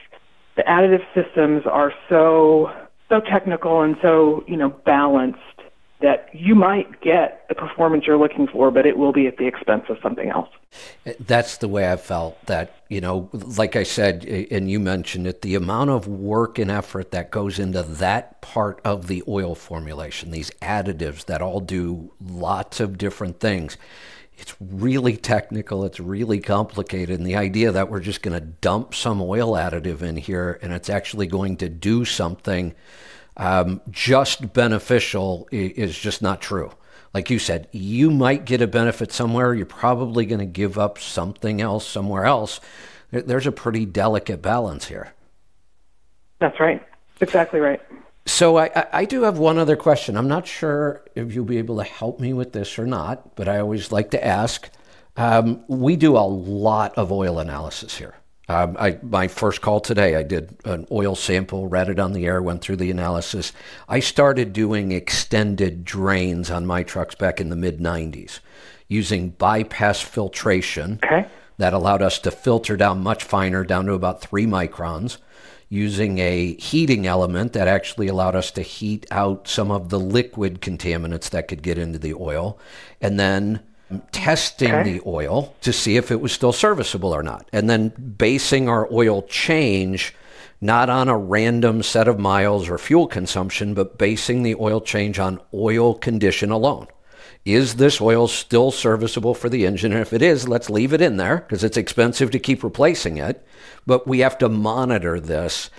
[0.56, 2.70] the additive systems are so
[3.09, 5.39] so technical and so you know balanced
[6.00, 9.46] that you might get the performance you're looking for, but it will be at the
[9.46, 10.48] expense of something else.
[11.18, 15.42] That's the way I felt that, you know, like I said, and you mentioned it,
[15.42, 20.30] the amount of work and effort that goes into that part of the oil formulation,
[20.30, 23.76] these additives that all do lots of different things.
[24.36, 27.18] It's really technical, it's really complicated.
[27.18, 30.72] And the idea that we're just going to dump some oil additive in here and
[30.72, 32.72] it's actually going to do something
[33.39, 36.73] um, just beneficial is just not true.
[37.15, 39.55] Like you said, you might get a benefit somewhere.
[39.55, 42.60] You're probably going to give up something else somewhere else.
[43.10, 45.15] There's a pretty delicate balance here.
[46.40, 46.86] That's right.
[47.20, 47.81] Exactly right.
[48.27, 50.16] So I, I do have one other question.
[50.16, 53.48] I'm not sure if you'll be able to help me with this or not, but
[53.48, 54.69] I always like to ask.
[55.16, 58.15] Um, we do a lot of oil analysis here.
[58.50, 62.24] Um, I, my first call today, I did an oil sample, read it on the
[62.24, 63.52] air, went through the analysis.
[63.88, 68.40] I started doing extended drains on my trucks back in the mid 90s
[68.88, 71.26] using bypass filtration Okay.
[71.58, 75.18] that allowed us to filter down much finer, down to about three microns,
[75.68, 80.62] using a heating element that actually allowed us to heat out some of the liquid
[80.62, 82.58] contaminants that could get into the oil,
[83.02, 83.60] and then
[84.12, 84.93] testing Okay.
[84.93, 88.89] the oil to see if it was still serviceable or not, and then basing our
[88.93, 90.15] oil change
[90.60, 95.19] not on a random set of miles or fuel consumption, but basing the oil change
[95.19, 96.86] on oil condition alone.
[97.44, 99.93] Is this oil still serviceable for the engine?
[99.93, 103.16] And if it is, let's leave it in there because it's expensive to keep replacing
[103.16, 103.47] it.
[103.86, 105.70] But we have to monitor this.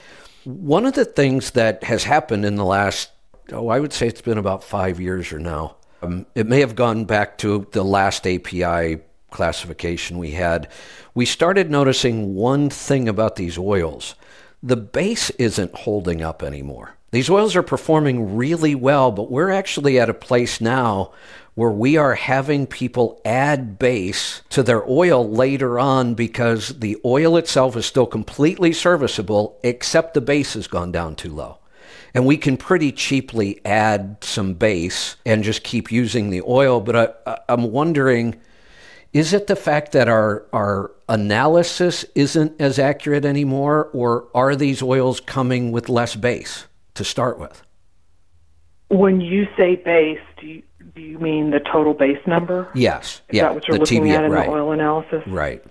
[0.45, 3.11] One of the things that has happened in the last,
[3.52, 5.76] oh, I would say it's been about five years or now.
[6.01, 8.99] Um, it may have gone back to the last API
[9.31, 10.69] classification we had.
[11.13, 14.15] We started noticing one thing about these oils
[14.61, 16.95] the base isn't holding up anymore.
[17.11, 21.13] These oils are performing really well, but we're actually at a place now
[21.55, 27.38] where we are having people add base to their oil later on because the oil
[27.38, 31.59] itself is still completely serviceable, except the base has gone down too low.
[32.14, 36.81] And we can pretty cheaply add some base and just keep using the oil.
[36.81, 38.40] But I, I'm wondering
[39.11, 44.84] is it the fact that our, our analysis isn't as accurate anymore, or are these
[44.84, 47.64] oils coming with less base to start with?
[48.90, 50.64] When you say base, do you,
[50.94, 52.69] do you mean the total base number?
[52.76, 53.22] Yes.
[53.30, 53.44] Is yeah.
[53.44, 54.45] that what you're looking at in right.
[54.45, 55.23] the oil analysis?
[55.26, 55.64] Right.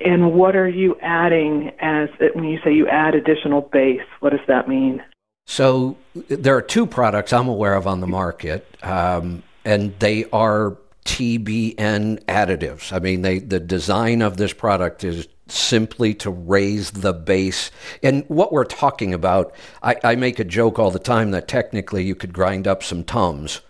[0.00, 4.00] And what are you adding as when you say you add additional base?
[4.20, 5.02] What does that mean?
[5.46, 5.96] So
[6.28, 12.24] there are two products I'm aware of on the market, um, and they are TBN
[12.24, 12.92] additives.
[12.92, 17.70] I mean, they the design of this product is simply to raise the base.
[18.02, 22.04] And what we're talking about, I, I make a joke all the time that technically
[22.04, 23.60] you could grind up some Tums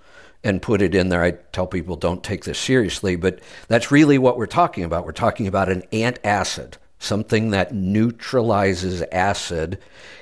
[0.43, 1.23] and put it in there.
[1.23, 5.05] I tell people don't take this seriously, but that's really what we're talking about.
[5.05, 9.79] We're talking about an antacid, something that neutralizes acid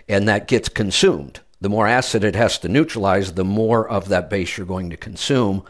[0.08, 1.40] and that gets consumed.
[1.60, 4.96] The more acid it has to neutralize, the more of that base you're going to
[4.96, 5.64] consume.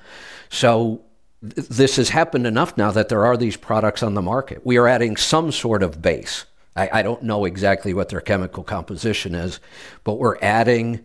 [0.50, 1.02] So
[1.42, 4.64] th- this has happened enough now that there are these products on the market.
[4.64, 6.44] We are adding some sort of base.
[6.76, 9.60] I, I don't know exactly what their chemical composition is,
[10.04, 11.04] but we're adding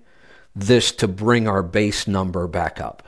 [0.55, 3.07] this to bring our base number back up.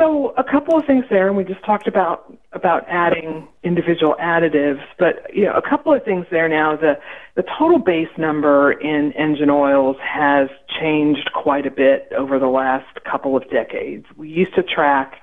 [0.00, 4.80] So a couple of things there, and we just talked about about adding individual additives,
[4.98, 6.74] but you know, a couple of things there now.
[6.74, 6.94] The
[7.36, 10.48] the total base number in engine oils has
[10.80, 14.06] changed quite a bit over the last couple of decades.
[14.16, 15.16] We used to track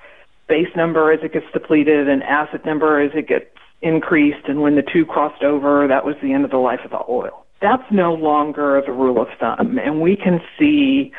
[0.48, 3.50] base number as it gets depleted and acid number as it gets
[3.82, 6.92] increased, and when the two crossed over, that was the end of the life of
[6.92, 7.44] the oil.
[7.60, 11.10] That's no longer the rule of thumb, and we can see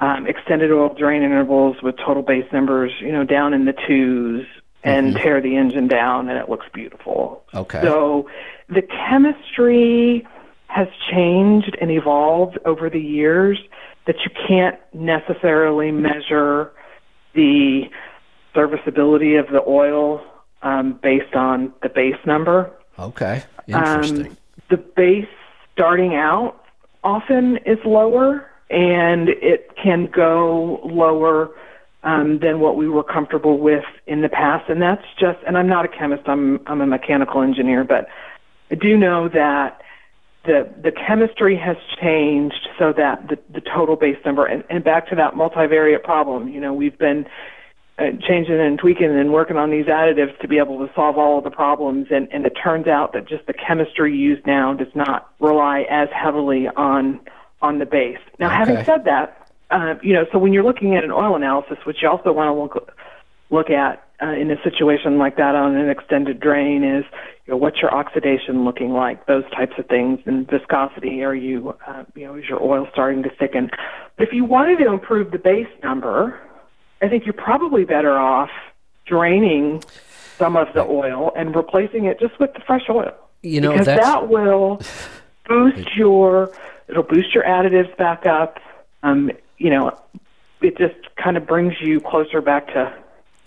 [0.00, 4.46] um, extended oil drain intervals with total base numbers, you know, down in the twos
[4.84, 7.44] and tear the engine down, and it looks beautiful.
[7.52, 7.80] Okay.
[7.82, 8.28] So
[8.68, 10.26] the chemistry
[10.68, 13.58] has changed and evolved over the years
[14.06, 16.72] that you can't necessarily measure
[17.34, 17.82] the
[18.54, 20.22] serviceability of the oil
[20.62, 22.70] um, based on the base number.
[22.98, 23.44] Okay.
[23.66, 24.26] Interesting.
[24.28, 24.36] Um,
[24.70, 25.28] the base
[25.72, 26.64] starting out
[27.04, 31.50] often is lower, and it can go lower
[32.02, 34.68] um, than what we were comfortable with in the past.
[34.68, 38.08] And that's just, and I'm not a chemist, I'm, I'm a mechanical engineer, but
[38.70, 39.80] I do know that
[40.44, 45.08] the, the chemistry has changed so that the, the total base number, and, and back
[45.08, 47.26] to that multivariate problem, you know, we've been
[47.98, 51.38] uh, changing and tweaking and working on these additives to be able to solve all
[51.38, 52.06] of the problems.
[52.10, 56.08] And, and it turns out that just the chemistry used now does not rely as
[56.12, 57.20] heavily on
[57.60, 58.18] on the base.
[58.38, 61.78] Now, having said that, uh, you know, so when you're looking at an oil analysis,
[61.84, 62.94] which you also want to look
[63.50, 67.04] look at uh, in a situation like that on an extended drain, is
[67.46, 69.26] you know, what's your oxidation looking like?
[69.26, 71.22] Those types of things, and viscosity.
[71.22, 73.70] Are you, uh, you know, is your oil starting to thicken?
[74.16, 76.38] But if you wanted to improve the base number,
[77.02, 78.50] I think you're probably better off
[79.06, 79.82] draining
[80.36, 83.14] some of the oil and replacing it just with the fresh oil.
[83.42, 84.80] You know, because that will
[85.48, 86.52] boost your
[86.88, 88.58] it'll boost your additives back up.
[89.02, 89.98] Um, you know,
[90.60, 92.92] it just kind of brings you closer back to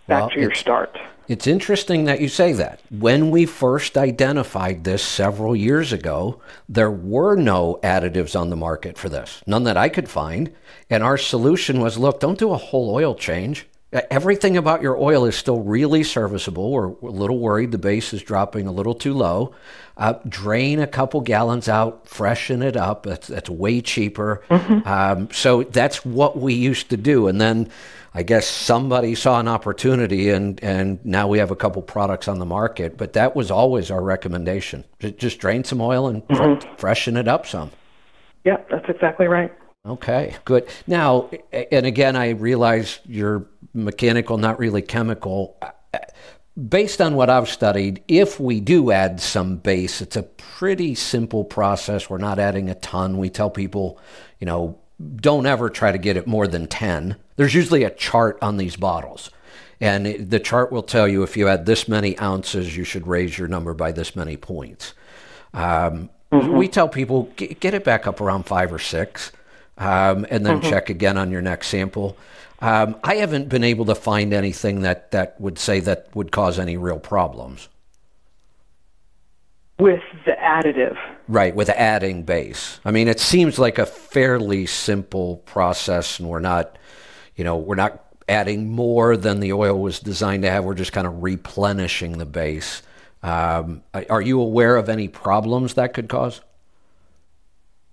[0.08, 0.98] back Well, to your start.
[1.28, 2.82] It's interesting that you say that.
[2.90, 8.98] When we first identified this several years ago, there were no additives on the market
[8.98, 10.54] for this, none that I could find.
[10.90, 13.68] And our solution was look, don't do a whole oil change.
[14.10, 16.72] Everything about your oil is still really serviceable.
[16.72, 19.54] We're, we're a little worried the base is dropping a little too low.
[19.98, 23.04] Uh, drain a couple gallons out, freshen it up.
[23.04, 24.44] That's, that's way cheaper.
[24.50, 24.88] Mm-hmm.
[24.88, 27.28] Um, so that's what we used to do.
[27.28, 27.70] And then
[28.14, 32.40] I guess somebody saw an opportunity, and, and now we have a couple products on
[32.40, 32.98] the market.
[32.98, 34.86] But that was always our recommendation.
[35.00, 36.76] Just drain some oil and mm-hmm.
[36.78, 37.72] freshen it up some.
[38.46, 39.54] Yeah, that's exactly right.
[39.86, 40.68] Okay, good.
[40.86, 45.58] Now, and again, I realize you're mechanical, not really chemical.
[46.70, 51.44] Based on what I've studied, if we do add some base, it's a pretty simple
[51.44, 52.10] process.
[52.10, 53.18] We're not adding a ton.
[53.18, 54.00] We tell people,
[54.40, 54.78] you know,
[55.16, 57.16] don't ever try to get it more than 10.
[57.36, 59.32] There's usually a chart on these bottles.
[59.80, 63.38] And the chart will tell you if you add this many ounces, you should raise
[63.38, 64.94] your number by this many points.
[65.54, 66.56] Um, mm-hmm.
[66.56, 69.32] We tell people get it back up around five or six
[69.80, 70.70] um, and then mm-hmm.
[70.70, 72.16] check again on your next sample.
[72.62, 76.60] Um, I haven't been able to find anything that, that would say that would cause
[76.60, 77.68] any real problems.
[79.80, 80.96] With the additive.
[81.28, 82.80] Right, with adding base.
[82.86, 86.78] I mean, it seems like a fairly simple process, and we're not,
[87.36, 90.64] you know, we're not adding more than the oil was designed to have.
[90.64, 92.84] We're just kind of replenishing the base.
[93.24, 96.42] Um, are you aware of any problems that could cause?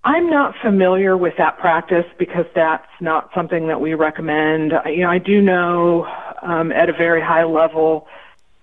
[0.09, 4.73] I'm not familiar with that practice because that's not something that we recommend.
[4.87, 6.07] You know, I do know
[6.41, 8.07] um, at a very high level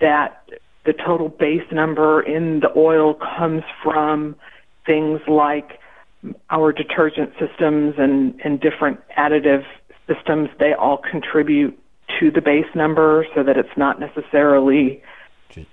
[0.02, 0.50] that
[0.88, 4.36] the total base number in the oil comes from
[4.88, 5.80] things like
[6.50, 9.66] our detergent systems and, and different additive
[10.08, 10.50] systems.
[10.58, 11.78] They all contribute
[12.20, 15.04] to the base number so that it's not necessarily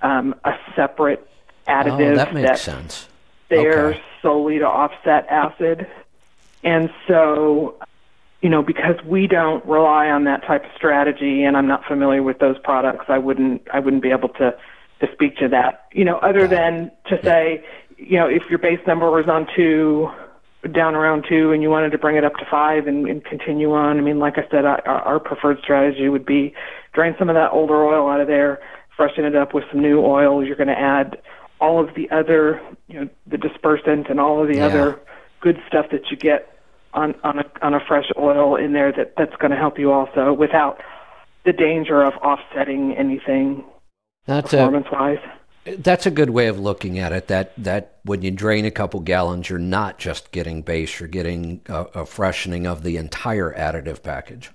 [0.03, 1.27] um, a separate
[1.67, 2.13] additive.
[2.13, 3.09] Oh, that makes sense
[3.49, 4.03] there okay.
[4.23, 5.87] Solely to offset acid.
[6.65, 7.77] And so,
[8.41, 12.23] you know, because we don't rely on that type of strategy and I'm not familiar
[12.23, 14.57] with those products, I wouldn't I wouldn't be able to
[15.01, 15.89] to speak to that.
[15.93, 17.65] You know, other than to say,
[17.99, 20.09] you know, if your base number was on two
[20.71, 23.73] down around two and you wanted to bring it up to five and, and continue
[23.73, 23.99] on.
[23.99, 26.55] I mean, like I said, I, our preferred strategy would be
[26.93, 28.61] drain some of that older oil out of there,
[28.97, 30.45] freshen it up with some new oil.
[30.45, 31.21] You're going to add
[31.63, 34.67] all of the other, you know, the dispersant and all of the yeah.
[34.67, 35.01] other
[35.41, 36.59] good stuff that you get
[36.93, 39.93] on on a on a fresh oil in there that that's going to help you
[39.93, 40.83] also without
[41.45, 43.65] the danger of offsetting anything
[44.27, 45.19] that's performance wise.
[45.79, 47.29] That's a good way of looking at it.
[47.29, 51.61] That that when you drain a couple gallons, you're not just getting base; you're getting
[51.69, 54.51] a, a freshening of the entire additive package.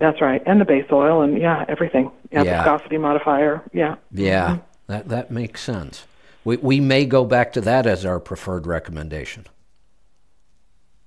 [0.00, 2.10] That's right, and the base oil, and yeah, everything.
[2.32, 2.64] Yeah, yeah.
[2.64, 3.62] viscosity modifier.
[3.72, 3.94] Yeah.
[4.10, 4.92] Yeah, mm-hmm.
[4.92, 6.06] that that makes sense.
[6.44, 9.46] We, we may go back to that as our preferred recommendation.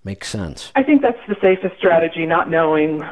[0.04, 0.72] Makes sense.
[0.76, 3.04] I think that's the safest strategy, not knowing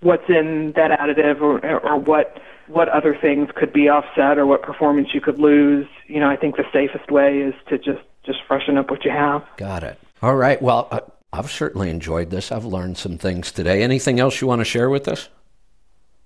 [0.00, 2.38] what's in that additive or, or what
[2.68, 5.86] what other things could be offset or what performance you could lose.
[6.06, 9.10] You know, I think the safest way is to just just freshen up what you
[9.10, 9.44] have.
[9.56, 9.98] Got it.
[10.20, 10.60] All right.
[10.60, 11.00] Well, uh,
[11.32, 12.52] I've certainly enjoyed this.
[12.52, 13.82] I've learned some things today.
[13.82, 15.28] Anything else you want to share with us?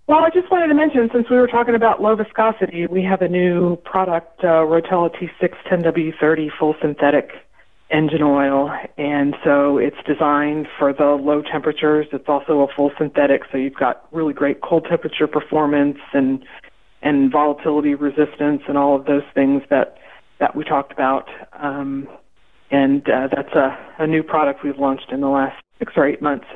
[0.09, 3.23] Well, I just wanted to mention, since we were talking about low viscosity, we have
[3.23, 7.31] a new product, uh, Rotella T6 10W30 full synthetic
[7.91, 8.71] engine oil.
[8.97, 12.07] And so it's designed for the low temperatures.
[12.13, 16.45] It's also a full synthetic, so you've got really great cold temperature performance and
[17.03, 19.99] and volatility resistance and all of those things that
[20.39, 21.29] that we talked about.
[21.53, 22.09] Um,
[22.71, 26.21] and uh, that's a, a new product we've launched in the last six or eight
[26.23, 26.47] months.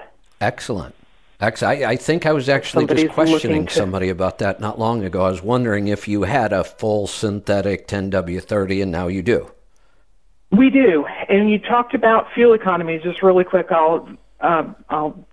[0.40, 0.94] Excellent.
[1.40, 3.74] Actually, I, I think I was actually Somebody's just questioning to...
[3.74, 5.22] somebody about that not long ago.
[5.22, 9.50] I was wondering if you had a full synthetic 10W30, and now you do.
[10.50, 13.00] We do, and you talked about fuel economy.
[13.02, 14.08] Just really quick, I'll
[14.40, 15.24] uh, I'll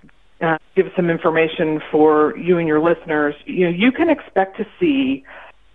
[0.41, 3.35] uh, give some information for you and your listeners.
[3.45, 5.25] You know, you can expect to see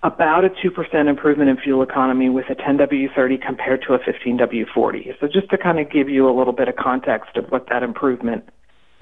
[0.05, 5.19] about a 2% improvement in fuel economy with a 10W30 compared to a 15W40.
[5.21, 7.83] So just to kind of give you a little bit of context of what that
[7.83, 8.49] improvement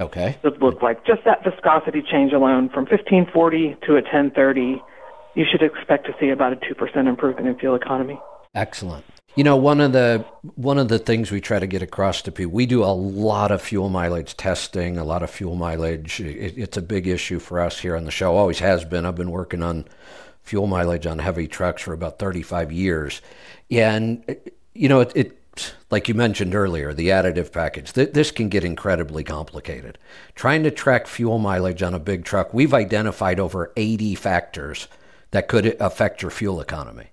[0.01, 0.39] Okay.
[0.43, 4.83] Would look like just that viscosity change alone from 1540 to a 1030,
[5.35, 8.19] you should expect to see about a 2% improvement in fuel economy.
[8.55, 9.05] Excellent.
[9.37, 10.25] You know, one of the
[10.57, 13.53] one of the things we try to get across to people, we do a lot
[13.53, 16.21] of fuel mileage testing, a lot of fuel mileage.
[16.21, 18.37] It, it's a big issue for us here on the show.
[18.37, 19.07] Always has been.
[19.07, 19.85] I've been working on
[20.43, 23.23] fuel mileage on heavy trucks for about 35 years,
[23.71, 24.25] and
[24.75, 25.40] you know, it, it
[25.91, 29.99] like you mentioned earlier, the additive package, th- this can get incredibly complicated.
[30.35, 34.89] Trying to track fuel mileage on a big truck, we've identified over 80 factors
[35.33, 37.07] that could affect your fuel economy.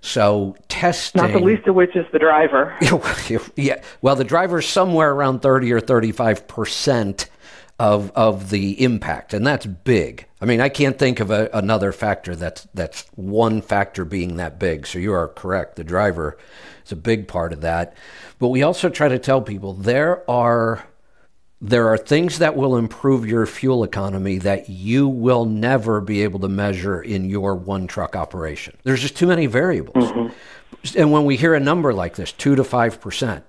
[0.00, 2.76] So testing, not the least of which is the driver.
[3.56, 7.28] yeah, well, the driver's somewhere around 30 or 35 percent
[7.80, 10.26] of of the impact, and that's big.
[10.40, 14.60] I mean, I can't think of a, another factor that's that's one factor being that
[14.60, 14.86] big.
[14.86, 15.76] So you are correct.
[15.76, 16.38] The driver
[16.86, 17.94] is a big part of that,
[18.38, 20.86] but we also try to tell people there are
[21.60, 26.38] there are things that will improve your fuel economy that you will never be able
[26.40, 28.76] to measure in your one truck operation.
[28.82, 30.12] There's just too many variables.
[30.12, 30.98] Mm-hmm.
[30.98, 33.44] And when we hear a number like this, two to five percent,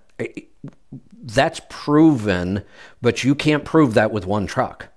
[1.22, 2.64] that's proven,
[3.02, 4.88] but you can't prove that with one truck.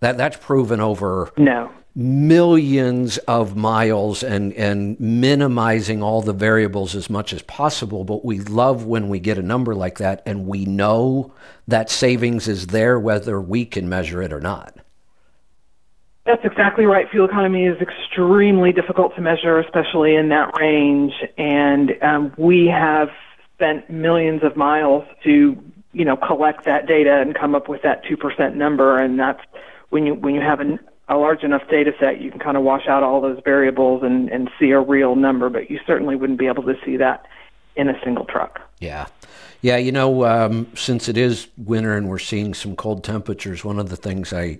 [0.00, 7.10] That that's proven over no millions of miles and and minimizing all the variables as
[7.10, 10.64] much as possible but we love when we get a number like that and we
[10.64, 11.34] know
[11.66, 14.76] that savings is there whether we can measure it or not.
[16.24, 17.10] That's exactly right.
[17.10, 21.14] Fuel economy is extremely difficult to measure especially in that range.
[21.36, 23.08] And um, we have
[23.54, 25.60] spent millions of miles to
[25.92, 28.96] you know collect that data and come up with that 2% number.
[28.96, 29.40] And that's
[29.88, 32.62] when you when you have an, a large enough data set you can kind of
[32.62, 36.38] wash out all those variables and and see a real number but you certainly wouldn't
[36.38, 37.26] be able to see that
[37.76, 39.06] in a single truck yeah
[39.60, 43.78] yeah you know um, since it is winter and we're seeing some cold temperatures one
[43.78, 44.58] of the things i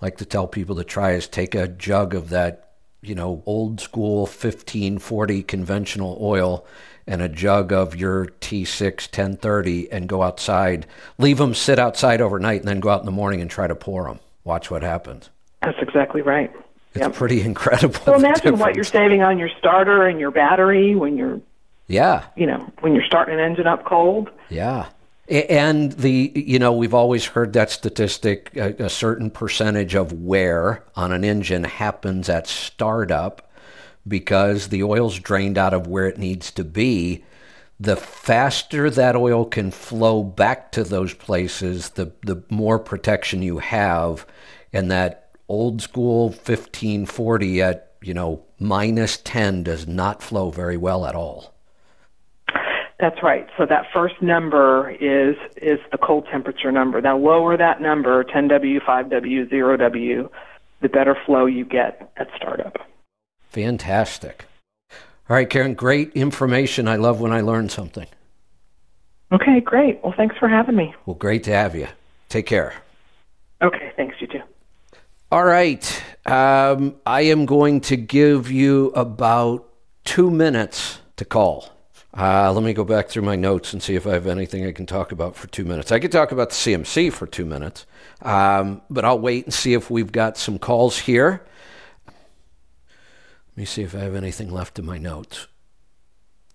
[0.00, 3.80] like to tell people to try is take a jug of that you know old
[3.80, 6.66] school 1540 conventional oil
[7.06, 10.86] and a jug of your T6 1030 and go outside.
[11.18, 13.74] Leave them sit outside overnight and then go out in the morning and try to
[13.74, 14.20] pour them.
[14.44, 15.30] Watch what happens.
[15.62, 16.50] That's exactly right.
[16.94, 17.14] It's yep.
[17.14, 18.00] pretty incredible.
[18.04, 18.60] So imagine difference.
[18.60, 21.40] what you're saving on your starter and your battery when you're
[21.86, 24.30] yeah, you know, when you're starting an engine up cold.
[24.48, 24.88] Yeah.
[25.28, 30.84] And the, you know, we've always heard that statistic a, a certain percentage of wear
[30.96, 33.50] on an engine happens at startup
[34.06, 37.24] because the oil's drained out of where it needs to be,
[37.78, 43.58] the faster that oil can flow back to those places, the, the more protection you
[43.58, 44.26] have.
[44.72, 45.21] And that
[45.52, 51.52] old school 1540 at, you know, minus 10 does not flow very well at all.
[52.98, 53.46] That's right.
[53.58, 57.00] So that first number is is the cold temperature number.
[57.00, 60.30] Now lower that number, 10W, 5W, 0W,
[60.80, 62.76] the better flow you get at startup.
[63.50, 64.44] Fantastic.
[65.28, 66.88] All right, Karen, great information.
[66.88, 68.06] I love when I learn something.
[69.32, 70.00] Okay, great.
[70.02, 70.94] Well, thanks for having me.
[71.04, 71.88] Well, great to have you.
[72.28, 72.74] Take care.
[73.60, 74.16] Okay, thanks.
[74.20, 74.42] You too.
[75.32, 76.02] All right.
[76.26, 79.66] Um, I am going to give you about
[80.04, 81.70] two minutes to call.
[82.12, 84.72] Uh, let me go back through my notes and see if I have anything I
[84.72, 85.90] can talk about for two minutes.
[85.90, 87.86] I could talk about the CMC for two minutes,
[88.20, 91.42] um, but I'll wait and see if we've got some calls here.
[92.06, 95.46] Let me see if I have anything left in my notes.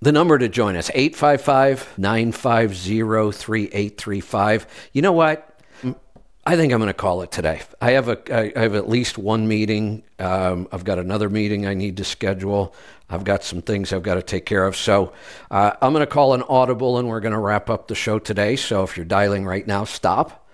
[0.02, 4.68] The number to join us, 855 950 3835.
[4.94, 5.56] You know what?
[6.48, 7.60] I think I'm going to call it today.
[7.82, 10.03] I have a I have at least one meeting.
[10.18, 12.74] Um, I've got another meeting I need to schedule.
[13.10, 14.78] I've got some things I've got to take care of.
[14.78, 15.11] So
[15.52, 18.18] uh, I'm going to call an audible, and we're going to wrap up the show
[18.18, 18.56] today.
[18.56, 20.48] So if you're dialing right now, stop.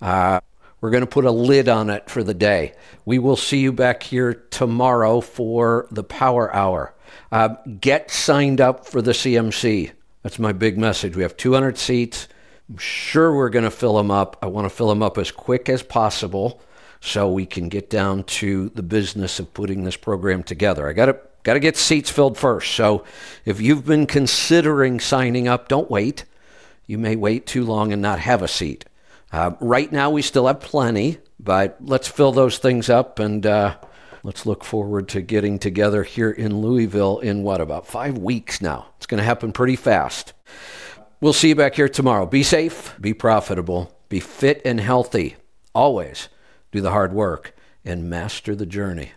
[0.00, 0.38] Uh,
[0.80, 2.74] we're going to put a lid on it for the day.
[3.04, 6.94] We will see you back here tomorrow for the Power Hour.
[7.32, 9.90] Uh, get signed up for the CMC.
[10.22, 11.16] That's my big message.
[11.16, 12.28] We have 200 seats.
[12.70, 14.36] I'm sure we're going to fill them up.
[14.40, 16.60] I want to fill them up as quick as possible
[17.00, 20.88] so we can get down to the business of putting this program together.
[20.88, 22.74] I got to got to get seats filled first.
[22.74, 23.04] So
[23.44, 26.24] if you've been considering signing up, don't wait.
[26.86, 28.84] You may wait too long and not have a seat.
[29.32, 33.76] Uh, right now, we still have plenty, but let's fill those things up and uh,
[34.22, 38.88] let's look forward to getting together here in Louisville in what, about five weeks now?
[38.96, 40.34] It's going to happen pretty fast.
[41.22, 42.24] We'll see you back here tomorrow.
[42.24, 45.36] Be safe, be profitable, be fit and healthy.
[45.74, 46.30] Always
[46.72, 49.12] do the hard work and master the journey.